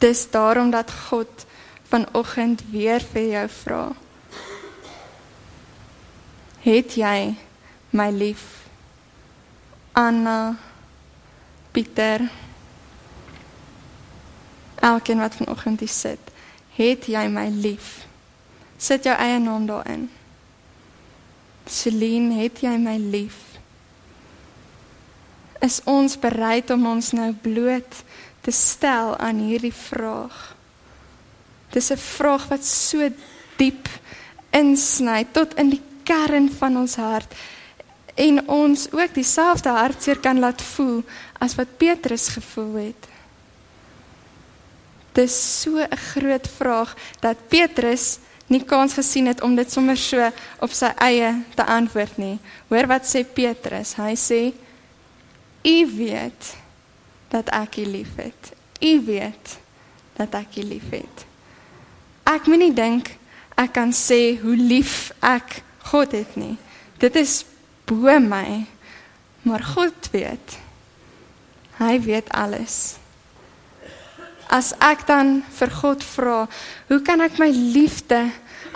Dis 0.00 0.24
daarom 0.32 0.70
dat 0.72 0.92
God 1.10 1.46
vanoggend 1.90 2.62
weer 2.72 3.04
vir 3.12 3.26
jou 3.34 3.46
vra. 3.60 3.82
Het 6.64 6.96
jy 6.96 7.18
my 7.90 8.10
lief? 8.10 8.46
Anna 9.92 10.56
Pieter 11.72 12.28
Elkeen 14.80 15.18
wat 15.18 15.34
vanoggend 15.34 15.80
hier 15.80 15.92
sit, 15.92 16.30
het 16.72 17.04
jy 17.06 17.26
my 17.28 17.48
lief? 17.52 18.06
Sit 18.80 19.04
jou 19.04 19.12
eie 19.12 19.36
naam 19.38 19.66
daarin. 19.68 20.06
Celine, 21.68 22.38
het 22.40 22.62
jy 22.64 22.72
my 22.80 22.96
lief? 22.96 23.49
Is 25.60 25.80
ons 25.84 26.16
bereid 26.18 26.70
om 26.70 26.86
ons 26.86 27.12
nou 27.12 27.32
bloot 27.42 28.02
te 28.40 28.50
stel 28.50 29.16
aan 29.20 29.42
hierdie 29.44 29.74
vraag? 29.74 30.56
Dis 31.70 31.90
'n 31.92 31.96
vraag 31.96 32.48
wat 32.48 32.64
so 32.64 33.08
diep 33.56 33.88
insny 34.50 35.26
tot 35.32 35.54
in 35.54 35.70
die 35.70 35.82
kern 36.02 36.50
van 36.50 36.76
ons 36.76 36.96
hart 36.96 37.34
en 38.14 38.48
ons 38.48 38.88
ook 38.92 39.14
dieselfde 39.14 39.68
hartseer 39.68 40.18
kan 40.18 40.38
laat 40.38 40.62
voel 40.62 41.04
as 41.38 41.54
wat 41.54 41.76
Petrus 41.76 42.28
gevoel 42.28 42.74
het. 42.74 43.08
Dis 45.12 45.60
so 45.62 45.78
'n 45.78 45.96
groot 45.96 46.48
vraag 46.48 46.94
dat 47.20 47.48
Petrus 47.48 48.18
nie 48.46 48.64
kans 48.64 48.92
gesien 48.92 49.26
het 49.26 49.42
om 49.42 49.54
dit 49.54 49.72
sommer 49.72 49.96
so 49.96 50.30
op 50.60 50.72
sy 50.72 50.90
eie 50.98 51.42
te 51.54 51.64
antwoord 51.64 52.16
nie. 52.16 52.38
Hoor 52.68 52.86
wat 52.86 53.06
sê 53.06 53.24
Petrus? 53.24 53.94
Hy 53.94 54.14
sê: 54.16 54.52
"U 55.64 55.76
weet 55.96 56.56
dat 57.28 57.48
ek 57.48 57.76
u 57.76 57.84
liefhet. 57.84 58.52
U 58.80 58.92
weet 59.04 59.58
dat 60.16 60.34
ek 60.34 60.56
u 60.56 60.62
liefhet." 60.62 61.26
Ek 62.24 62.46
moenie 62.46 62.74
dink 62.74 63.16
ek 63.56 63.72
kan 63.72 63.92
sê 63.92 64.38
hoe 64.40 64.56
lief 64.56 65.10
ek 65.20 65.62
God 65.90 66.12
het 66.12 66.36
nie. 66.36 66.56
Dit 66.98 67.16
is 67.16 67.44
bo 67.86 68.18
my. 68.20 68.66
Maar 69.42 69.62
God 69.64 70.10
weet. 70.12 70.58
Hy 71.80 72.00
weet 72.04 72.28
alles. 72.36 72.96
As 74.50 74.74
ek 74.82 75.06
dan 75.08 75.40
vir 75.56 75.70
God 75.80 76.04
vra, 76.04 76.44
hoe 76.90 77.00
kan 77.06 77.22
ek 77.24 77.38
my 77.40 77.48
liefde 77.48 78.26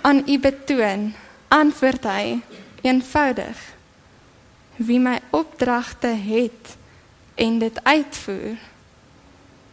aan 0.07 0.23
U 0.25 0.39
betoon? 0.41 1.13
Antwoord 1.53 2.07
hy 2.09 2.41
eenvoudig. 2.87 3.59
Wie 4.77 4.99
my 4.99 5.21
opdragte 5.31 6.07
het 6.07 6.77
en 7.35 7.59
dit 7.59 7.85
uitvoer, 7.85 8.57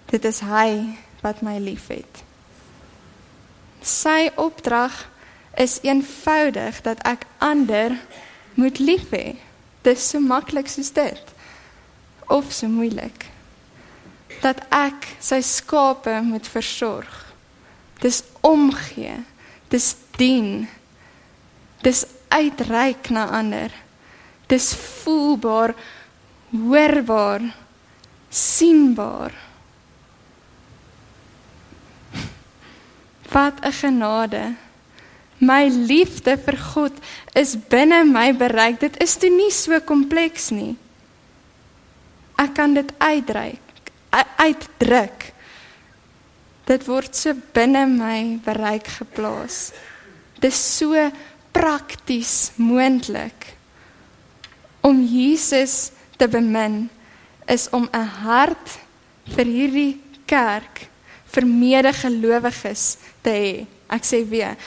dit 0.06 0.26
is 0.26 0.40
hy 0.46 0.98
wat 1.22 1.42
my 1.42 1.58
liefhet. 1.58 2.24
Sy 3.82 4.30
opdrag 4.36 4.94
is 5.58 5.80
eenvoudig 5.82 6.82
dat 6.86 7.02
ek 7.08 7.26
ander 7.42 7.98
moet 8.54 8.80
lief 8.80 9.10
hê. 9.10 9.36
Dis 9.82 10.12
so 10.14 10.22
maklik 10.22 10.70
soos 10.70 10.92
dit. 10.94 11.34
Of 12.30 12.52
so 12.54 12.70
moeilik. 12.70 13.26
Dat 14.42 14.62
ek 14.70 15.08
sy 15.22 15.42
skape 15.46 16.14
moet 16.26 16.48
versorg. 16.48 17.10
Dis 18.02 18.22
omgee. 18.46 19.18
Dis 19.74 19.96
dien. 20.18 20.68
Dis 21.82 22.06
uitreik 22.30 23.10
na 23.10 23.28
ander. 23.42 23.74
Dis 24.52 24.74
voelbaar, 24.76 25.72
hoorbaar, 26.52 27.46
sienbaar. 28.30 29.32
Wat 33.32 33.64
'n 33.64 33.72
genade. 33.72 34.56
My 35.40 35.70
liefde 35.70 36.38
vir 36.38 36.58
God 36.58 36.94
is 37.34 37.56
binne 37.56 38.04
my 38.04 38.36
bereik. 38.36 38.80
Dit 38.80 39.00
is 39.02 39.16
toe 39.16 39.30
nie 39.30 39.52
so 39.52 39.80
kompleks 39.80 40.50
nie. 40.52 40.76
Ek 42.36 42.54
kan 42.54 42.74
dit 42.74 42.92
uitdruk, 42.98 43.92
uitdruk. 44.38 45.34
Dit 46.66 46.86
word 46.86 47.16
so 47.16 47.34
binne 47.54 47.88
my 47.88 48.40
bereik 48.44 48.88
geplaas. 48.88 49.72
Dit 50.40 50.52
is 50.52 50.78
so 50.78 51.12
prakties 51.52 52.52
moontlik 52.56 53.61
om 54.82 55.04
Jesus 55.06 55.92
te 56.18 56.28
bemin 56.28 56.90
is 57.48 57.70
om 57.70 57.90
'n 57.92 58.08
hart 58.24 58.80
vir 59.36 59.46
hierdie 59.46 60.02
kerk 60.26 60.88
vir 61.32 61.46
medegelowiges 61.46 62.98
te 63.24 63.30
hê. 63.30 63.66
Ek 63.90 64.04
sê 64.04 64.24
weer, 64.28 64.58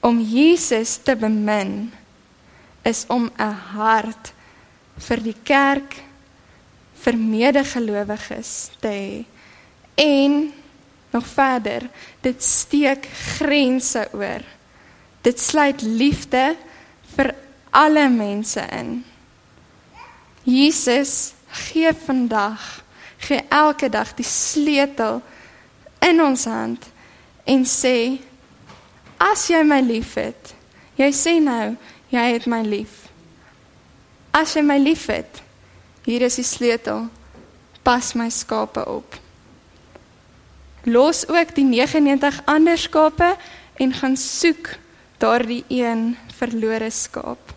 om 0.00 0.20
Jesus 0.20 0.96
te 0.96 1.16
bemin 1.16 1.92
is 2.84 3.04
om 3.08 3.30
'n 3.38 3.56
hart 3.74 4.32
vir 4.96 5.20
die 5.22 5.36
kerk 5.44 5.96
vir 6.94 7.16
medegelowiges 7.16 8.70
te 8.80 8.88
hê. 8.88 9.24
En 9.96 10.52
nog 11.12 11.26
verder 11.26 11.88
dit 12.20 12.42
steek 12.42 13.08
grense 13.38 14.08
oor. 14.12 14.42
Dit 15.22 15.40
sluit 15.40 15.82
liefde 15.82 16.56
vir 17.16 17.34
alle 17.70 18.08
mense 18.08 18.60
in 18.60 19.04
Jesus 20.46 21.34
gee 21.66 21.90
vandag 22.06 22.62
gee 23.26 23.42
elke 23.50 23.88
dag 23.90 24.12
die 24.14 24.26
sleutel 24.26 25.20
in 26.06 26.22
ons 26.22 26.46
hand 26.46 26.86
en 27.44 27.66
sê 27.66 28.22
As 29.16 29.46
jy 29.48 29.62
my 29.64 29.78
liefhet, 29.80 30.52
jy 31.00 31.08
sê 31.16 31.38
nou, 31.40 31.72
jy 32.12 32.24
het 32.34 32.44
my 32.50 32.60
lief. 32.66 33.06
As 34.36 34.52
jy 34.52 34.60
my 34.60 34.76
liefhet, 34.76 35.40
hier 36.04 36.26
is 36.26 36.36
die 36.36 36.44
sleutel. 36.44 37.06
Pas 37.86 38.12
my 38.18 38.28
skape 38.28 38.84
op. 38.84 39.16
Los 40.84 41.24
ook 41.32 41.54
die 41.56 41.64
99 41.64 42.42
ander 42.44 42.76
skape 42.78 43.32
en 43.80 43.96
gaan 43.96 44.20
soek 44.20 44.74
daardie 45.22 45.64
een 45.72 46.10
verlore 46.36 46.92
skaap. 46.92 47.55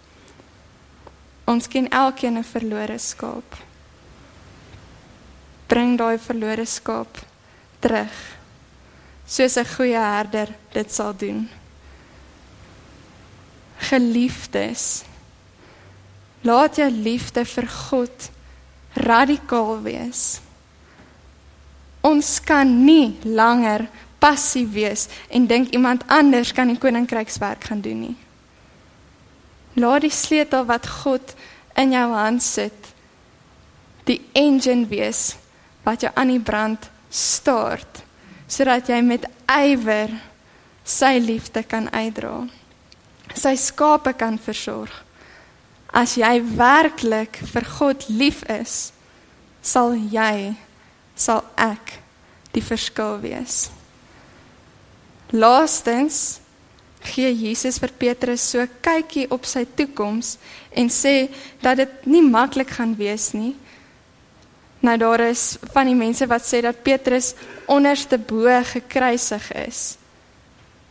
Ons 1.50 1.68
ken 1.68 1.90
elkeen 1.90 2.38
'n 2.38 2.44
verlore 2.44 2.98
skaap. 2.98 3.58
Bring 5.68 5.98
daai 5.98 6.18
verlore 6.20 6.66
skaap 6.66 7.18
terug 7.80 8.14
soos 9.30 9.56
'n 9.58 9.66
goeie 9.76 9.98
herder 9.98 10.50
dit 10.74 10.92
sal 10.92 11.14
doen. 11.18 11.50
Geliefdes, 13.78 15.04
laat 16.42 16.76
jou 16.76 16.92
liefde 16.92 17.46
vir 17.46 17.68
God 17.68 18.30
radikaal 18.94 19.82
wees. 19.82 20.42
Ons 22.02 22.40
kan 22.44 22.86
nie 22.86 23.18
langer 23.24 23.90
passief 24.20 24.72
wees 24.72 25.08
en 25.30 25.48
dink 25.48 25.74
iemand 25.74 26.04
anders 26.08 26.52
kan 26.52 26.68
die 26.68 26.78
koninkrykswerk 26.78 27.64
gaan 27.64 27.82
doen 27.82 28.00
nie. 28.00 28.18
Laat 29.80 30.04
die 30.04 30.14
sleutel 30.14 30.66
wat 30.68 30.88
God 31.04 31.34
in 31.80 31.94
jou 31.96 32.08
hand 32.12 32.44
sit, 32.44 32.94
die 34.10 34.20
engine 34.38 34.90
wees 34.90 35.38
wat 35.86 36.04
jou 36.04 36.12
aan 36.16 36.34
die 36.34 36.44
brand 36.44 36.90
start 37.10 38.04
sodat 38.50 38.90
jy 38.90 38.98
met 39.06 39.28
ywer 39.46 40.10
sy 40.90 41.20
liefde 41.22 41.62
kan 41.70 41.86
uitdra. 41.94 42.48
Sy 43.38 43.54
skape 43.62 44.16
kan 44.18 44.40
versorg. 44.42 44.94
As 45.94 46.16
jy 46.18 46.40
werklik 46.58 47.38
vir 47.54 47.68
God 47.78 48.08
lief 48.10 48.42
is, 48.50 48.90
sal 49.62 49.94
jy 49.94 50.56
sal 51.14 51.44
ek 51.60 52.00
die 52.56 52.64
verskil 52.66 53.20
wees. 53.22 53.68
Laastens 55.30 56.40
gee 57.04 57.32
Jesus 57.32 57.80
vir 57.80 57.94
Petrus 57.98 58.44
so 58.52 58.66
kykie 58.84 59.28
op 59.32 59.48
sy 59.48 59.64
toekoms 59.78 60.38
en 60.76 60.92
sê 60.92 61.30
dat 61.64 61.80
dit 61.80 62.08
nie 62.12 62.24
maklik 62.26 62.76
gaan 62.76 62.96
wees 63.00 63.32
nie. 63.34 63.56
Nou 64.84 64.96
daar 65.00 65.24
is 65.28 65.58
van 65.74 65.90
die 65.92 65.98
mense 65.98 66.28
wat 66.28 66.46
sê 66.48 66.62
dat 66.64 66.84
Petrus 66.84 67.34
onderste 67.68 68.20
bo 68.20 68.52
gekruisig 68.74 69.50
is. 69.68 69.82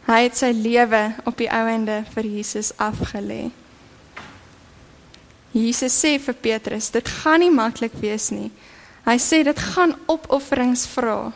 Hy 0.09 0.23
het 0.25 0.37
sy 0.41 0.53
lewe 0.57 1.03
op 1.29 1.37
die 1.37 1.51
ouende 1.53 2.03
vir 2.15 2.29
Jesus 2.29 2.73
afgelê. 2.81 3.51
Jesus 5.53 5.97
sê 5.97 6.17
vir 6.21 6.37
Petrus, 6.37 6.91
dit 6.93 7.09
gaan 7.23 7.41
nie 7.41 7.53
maklik 7.53 7.97
wees 8.01 8.31
nie. 8.33 8.51
Hy 9.09 9.17
sê 9.21 9.43
dit 9.45 9.61
gaan 9.73 9.95
opofferings 10.09 10.85
vra. 10.93 11.31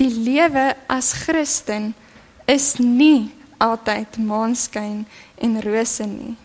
Die 0.00 0.08
lewe 0.08 0.70
as 0.88 1.12
Christen 1.24 1.92
is 2.48 2.78
nie 2.80 3.28
altyd 3.60 4.18
maanskyn 4.24 5.04
en 5.36 5.60
rose 5.62 6.06
nie. 6.06 6.36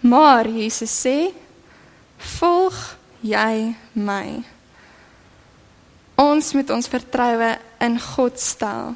Maar 0.00 0.48
Jesus 0.48 0.92
sê, 1.04 1.30
volg 2.38 2.76
jy 3.24 3.74
my. 3.92 4.40
Ons 6.20 6.52
moet 6.56 6.70
ons 6.74 6.90
vertroue 6.92 7.54
in 7.80 7.96
God 8.00 8.40
stel. 8.40 8.94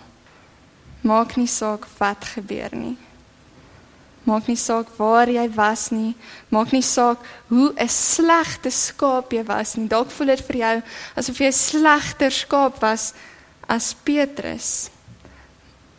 Maak 1.05 1.37
nie 1.41 1.49
saak 1.49 1.87
wat 1.99 2.25
gebeur 2.35 2.73
nie. 2.77 2.97
Maak 4.25 4.49
nie 4.49 4.57
saak 4.57 4.89
waar 4.97 5.29
jy 5.29 5.45
was 5.53 5.91
nie. 5.93 6.15
Maak 6.53 6.73
nie 6.73 6.85
saak 6.85 7.21
hoe 7.49 7.73
'n 7.77 7.89
slegte 7.89 8.71
skaap 8.71 9.33
jy 9.33 9.45
was 9.45 9.77
nie. 9.77 9.89
Dalk 9.89 10.11
voel 10.11 10.27
dit 10.27 10.41
vir 10.41 10.57
jou 10.57 10.83
asof 11.17 11.41
jy 11.41 11.47
'n 11.47 11.53
slegter 11.53 12.31
skaap 12.31 12.81
was 12.81 13.13
as 13.69 13.95
Petrus. 13.95 14.91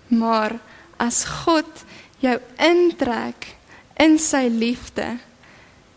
Maar 0.09 0.59
as 0.97 1.25
God 1.25 1.85
jou 2.23 2.37
intrek 2.61 3.55
in 3.99 4.17
sy 4.19 4.47
liefde 4.51 5.17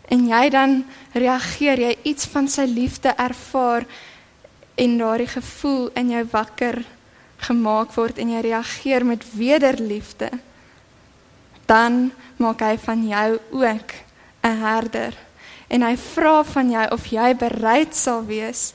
en 0.09 0.27
jy 0.27 0.49
dan 0.53 0.83
reageer 1.13 1.79
jy 1.79 1.95
iets 2.03 2.27
van 2.33 2.47
sy 2.47 2.65
liefde 2.69 3.13
ervaar 3.17 3.85
en 4.79 4.97
daardie 4.97 5.29
gevoel 5.29 5.89
in 5.99 6.13
jou 6.15 6.23
wakker 6.31 6.81
gemaak 7.47 7.95
word 7.95 8.19
en 8.19 8.31
jy 8.35 8.43
reageer 8.49 9.05
met 9.05 9.25
wederliefde 9.35 10.31
dan 11.69 12.09
maak 12.41 12.63
hy 12.65 12.77
van 12.81 13.07
jou 13.07 13.39
ook 13.51 13.89
'n 14.41 14.57
herder. 14.57 15.13
En 15.67 15.81
hy 15.81 15.97
vra 15.97 16.43
van 16.43 16.69
jou 16.69 16.87
of 16.91 17.05
jy 17.05 17.35
bereid 17.35 17.95
sal 17.95 18.25
wees 18.25 18.73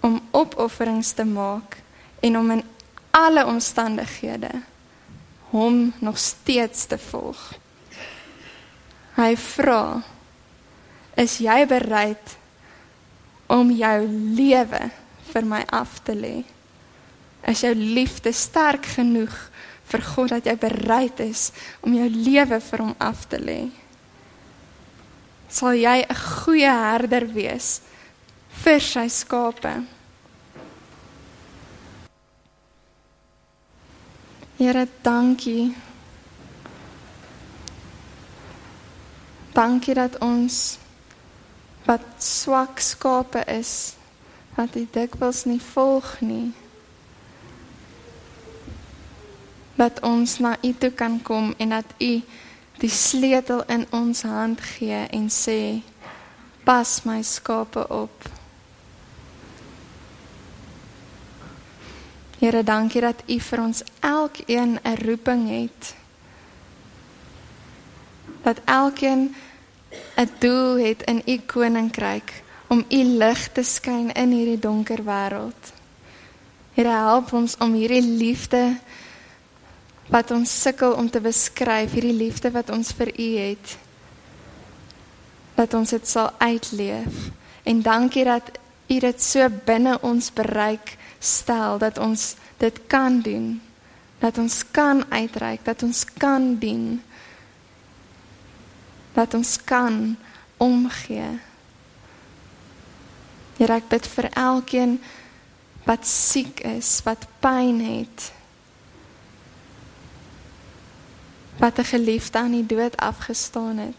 om 0.00 0.20
opofferings 0.30 1.12
te 1.12 1.24
maak 1.24 1.76
en 2.20 2.38
om 2.38 2.50
in 2.50 2.64
alle 3.10 3.46
omstandighede 3.46 4.50
hom 5.54 5.92
nog 6.02 6.18
steeds 6.18 6.86
te 6.90 6.98
volg. 6.98 7.38
Hy 9.14 9.36
vra: 9.38 10.02
Is 11.14 11.38
jy 11.38 11.60
bereid 11.70 12.34
om 13.46 13.70
jou 13.70 13.98
lewe 14.34 14.82
vir 15.30 15.46
my 15.46 15.62
af 15.70 16.00
te 16.02 16.16
lê? 16.18 16.40
Is 17.46 17.62
jou 17.62 17.70
liefde 17.76 18.32
sterk 18.34 18.88
genoeg 18.96 19.34
vir 19.92 20.02
God 20.02 20.34
dat 20.34 20.48
jy 20.50 20.56
bereid 20.58 21.22
is 21.22 21.52
om 21.86 21.94
jou 21.94 22.08
lewe 22.10 22.58
vir 22.58 22.82
hom 22.82 22.94
af 22.98 23.28
te 23.30 23.38
lê? 23.38 23.60
Sal 25.46 25.78
jy 25.78 26.02
'n 26.02 26.14
goeie 26.14 26.72
herder 26.72 27.30
wees 27.30 27.80
vir 28.64 28.80
sy 28.80 29.06
skape? 29.08 29.84
Here, 34.56 34.88
dankie. 35.02 35.74
Dankie 39.52 39.94
dat 39.94 40.18
ons 40.18 40.78
wat 41.84 42.04
swak 42.18 42.78
skape 42.78 43.42
is, 43.50 43.94
wat 44.54 44.76
U 44.78 44.86
dikwels 44.90 45.42
nie 45.50 45.58
volg 45.58 46.20
nie. 46.20 46.52
Dat 49.74 49.98
ons 50.06 50.38
na 50.38 50.54
U 50.62 50.70
toe 50.78 50.92
kan 50.94 51.18
kom 51.22 51.50
en 51.58 51.74
dat 51.74 51.90
U 51.98 52.12
die 52.78 52.90
sleutel 52.94 53.66
in 53.66 53.86
ons 53.90 54.22
hand 54.22 54.62
gee 54.62 55.02
en 55.10 55.26
sê 55.34 55.82
pas 56.62 57.00
my 57.02 57.22
skape 57.26 57.88
op. 57.90 58.30
Here, 62.44 62.60
dankie 62.60 63.00
dat 63.00 63.22
U 63.24 63.38
vir 63.40 63.60
ons 63.62 63.78
elkeen 64.04 64.76
'n 64.76 64.96
roeping 65.00 65.48
het. 65.48 65.94
Dat 68.42 68.60
elkeen 68.64 69.34
'n 70.16 70.28
doel 70.38 70.76
het 70.76 71.02
in 71.02 71.22
U 71.26 71.38
koninkryk 71.46 72.42
om 72.66 72.84
U 72.88 73.02
lig 73.02 73.48
te 73.52 73.62
skyn 73.62 74.12
in 74.12 74.30
hierdie 74.30 74.58
donker 74.58 75.04
wêreld. 75.04 75.72
Here, 76.74 76.88
help 76.88 77.32
ons 77.32 77.56
om 77.58 77.72
hierdie 77.72 78.02
liefde 78.02 78.76
wat 80.06 80.30
ons 80.30 80.60
sukkel 80.60 80.92
om 80.92 81.10
te 81.10 81.20
beskryf, 81.20 81.92
hierdie 81.92 82.12
liefde 82.16 82.50
wat 82.50 82.70
ons 82.70 82.92
vir 82.92 83.08
U 83.18 83.36
het, 83.36 83.78
dat 85.54 85.74
ons 85.74 85.90
dit 85.90 86.08
sal 86.08 86.30
uitleef. 86.38 87.30
En 87.62 87.82
dankie 87.82 88.24
dat 88.24 88.58
U 88.86 88.98
dit 88.98 89.22
so 89.22 89.48
binne 89.64 89.98
ons 90.00 90.32
bereik 90.32 90.96
stel 91.24 91.78
dat 91.78 91.98
ons 91.98 92.34
dit 92.56 92.80
kan 92.86 93.20
doen. 93.20 93.62
Dat 94.18 94.38
ons 94.38 94.62
kan 94.70 95.04
uitreik, 95.08 95.64
dat 95.64 95.82
ons 95.82 96.04
kan 96.16 96.58
dien. 96.58 97.02
Dat 99.12 99.34
ons 99.34 99.58
kan 99.64 100.16
omgee. 100.56 101.32
Here 103.56 103.78
ek 103.78 103.88
bid 103.88 104.06
vir 104.16 104.30
elkeen 104.34 104.98
wat 105.84 106.06
siek 106.08 106.60
is, 106.66 106.98
wat 107.06 107.26
pyn 107.44 107.80
het. 107.84 108.32
Wat 111.60 111.78
'n 111.78 111.84
geliefde 111.84 112.38
aan 112.38 112.50
die 112.50 112.66
dood 112.66 112.96
afgestaan 112.96 113.76
het. 113.78 113.94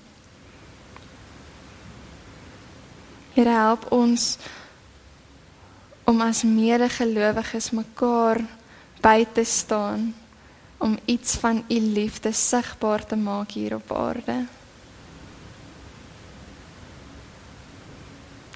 Here 3.34 3.50
help 3.50 3.92
ons 3.92 4.38
om 6.06 6.22
as 6.22 6.44
medegelowiges 6.44 7.72
mekaar 7.74 8.41
by 9.02 9.26
te 9.34 9.44
staan 9.44 10.13
om 10.78 10.98
iets 11.06 11.36
van 11.41 11.63
u 11.68 11.80
liefde 11.80 12.32
sigbaar 12.32 13.06
te 13.06 13.15
maak 13.15 13.52
hier 13.52 13.76
op 13.76 13.91
aarde. 13.91 14.46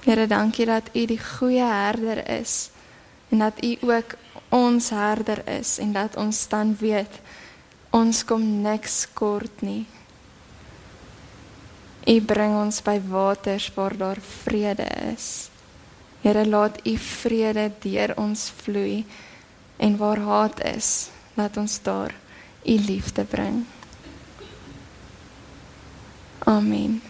Here, 0.04 0.26
dankie 0.26 0.66
dat 0.66 0.88
u 0.92 1.04
die 1.06 1.20
goeie 1.20 1.62
herder 1.62 2.28
is 2.28 2.70
en 3.28 3.38
dat 3.38 3.64
u 3.64 3.76
ook 3.80 4.14
ons 4.48 4.90
herder 4.90 5.48
is 5.48 5.78
en 5.78 5.92
dat 5.92 6.16
ons 6.16 6.48
dan 6.48 6.76
weet 6.78 7.20
ons 7.90 8.24
kom 8.24 8.60
niks 8.62 9.06
kort 9.12 9.60
nie. 9.60 9.86
U 12.06 12.20
bring 12.20 12.54
ons 12.56 12.82
by 12.82 13.00
waters 13.06 13.70
waar 13.74 13.96
daar 13.96 14.18
vrede 14.20 14.86
is. 15.12 15.49
Here 16.20 16.46
laat 16.46 16.80
u 16.86 16.96
vrede 16.96 17.70
deur 17.80 18.16
ons 18.16 18.50
vloei 18.62 19.04
en 19.76 19.96
waar 19.96 20.18
haat 20.18 20.64
is, 20.64 21.08
laat 21.34 21.56
ons 21.56 21.82
daar 21.82 22.14
u 22.64 22.76
liefde 22.86 23.24
bring. 23.24 23.64
Amen. 26.44 27.09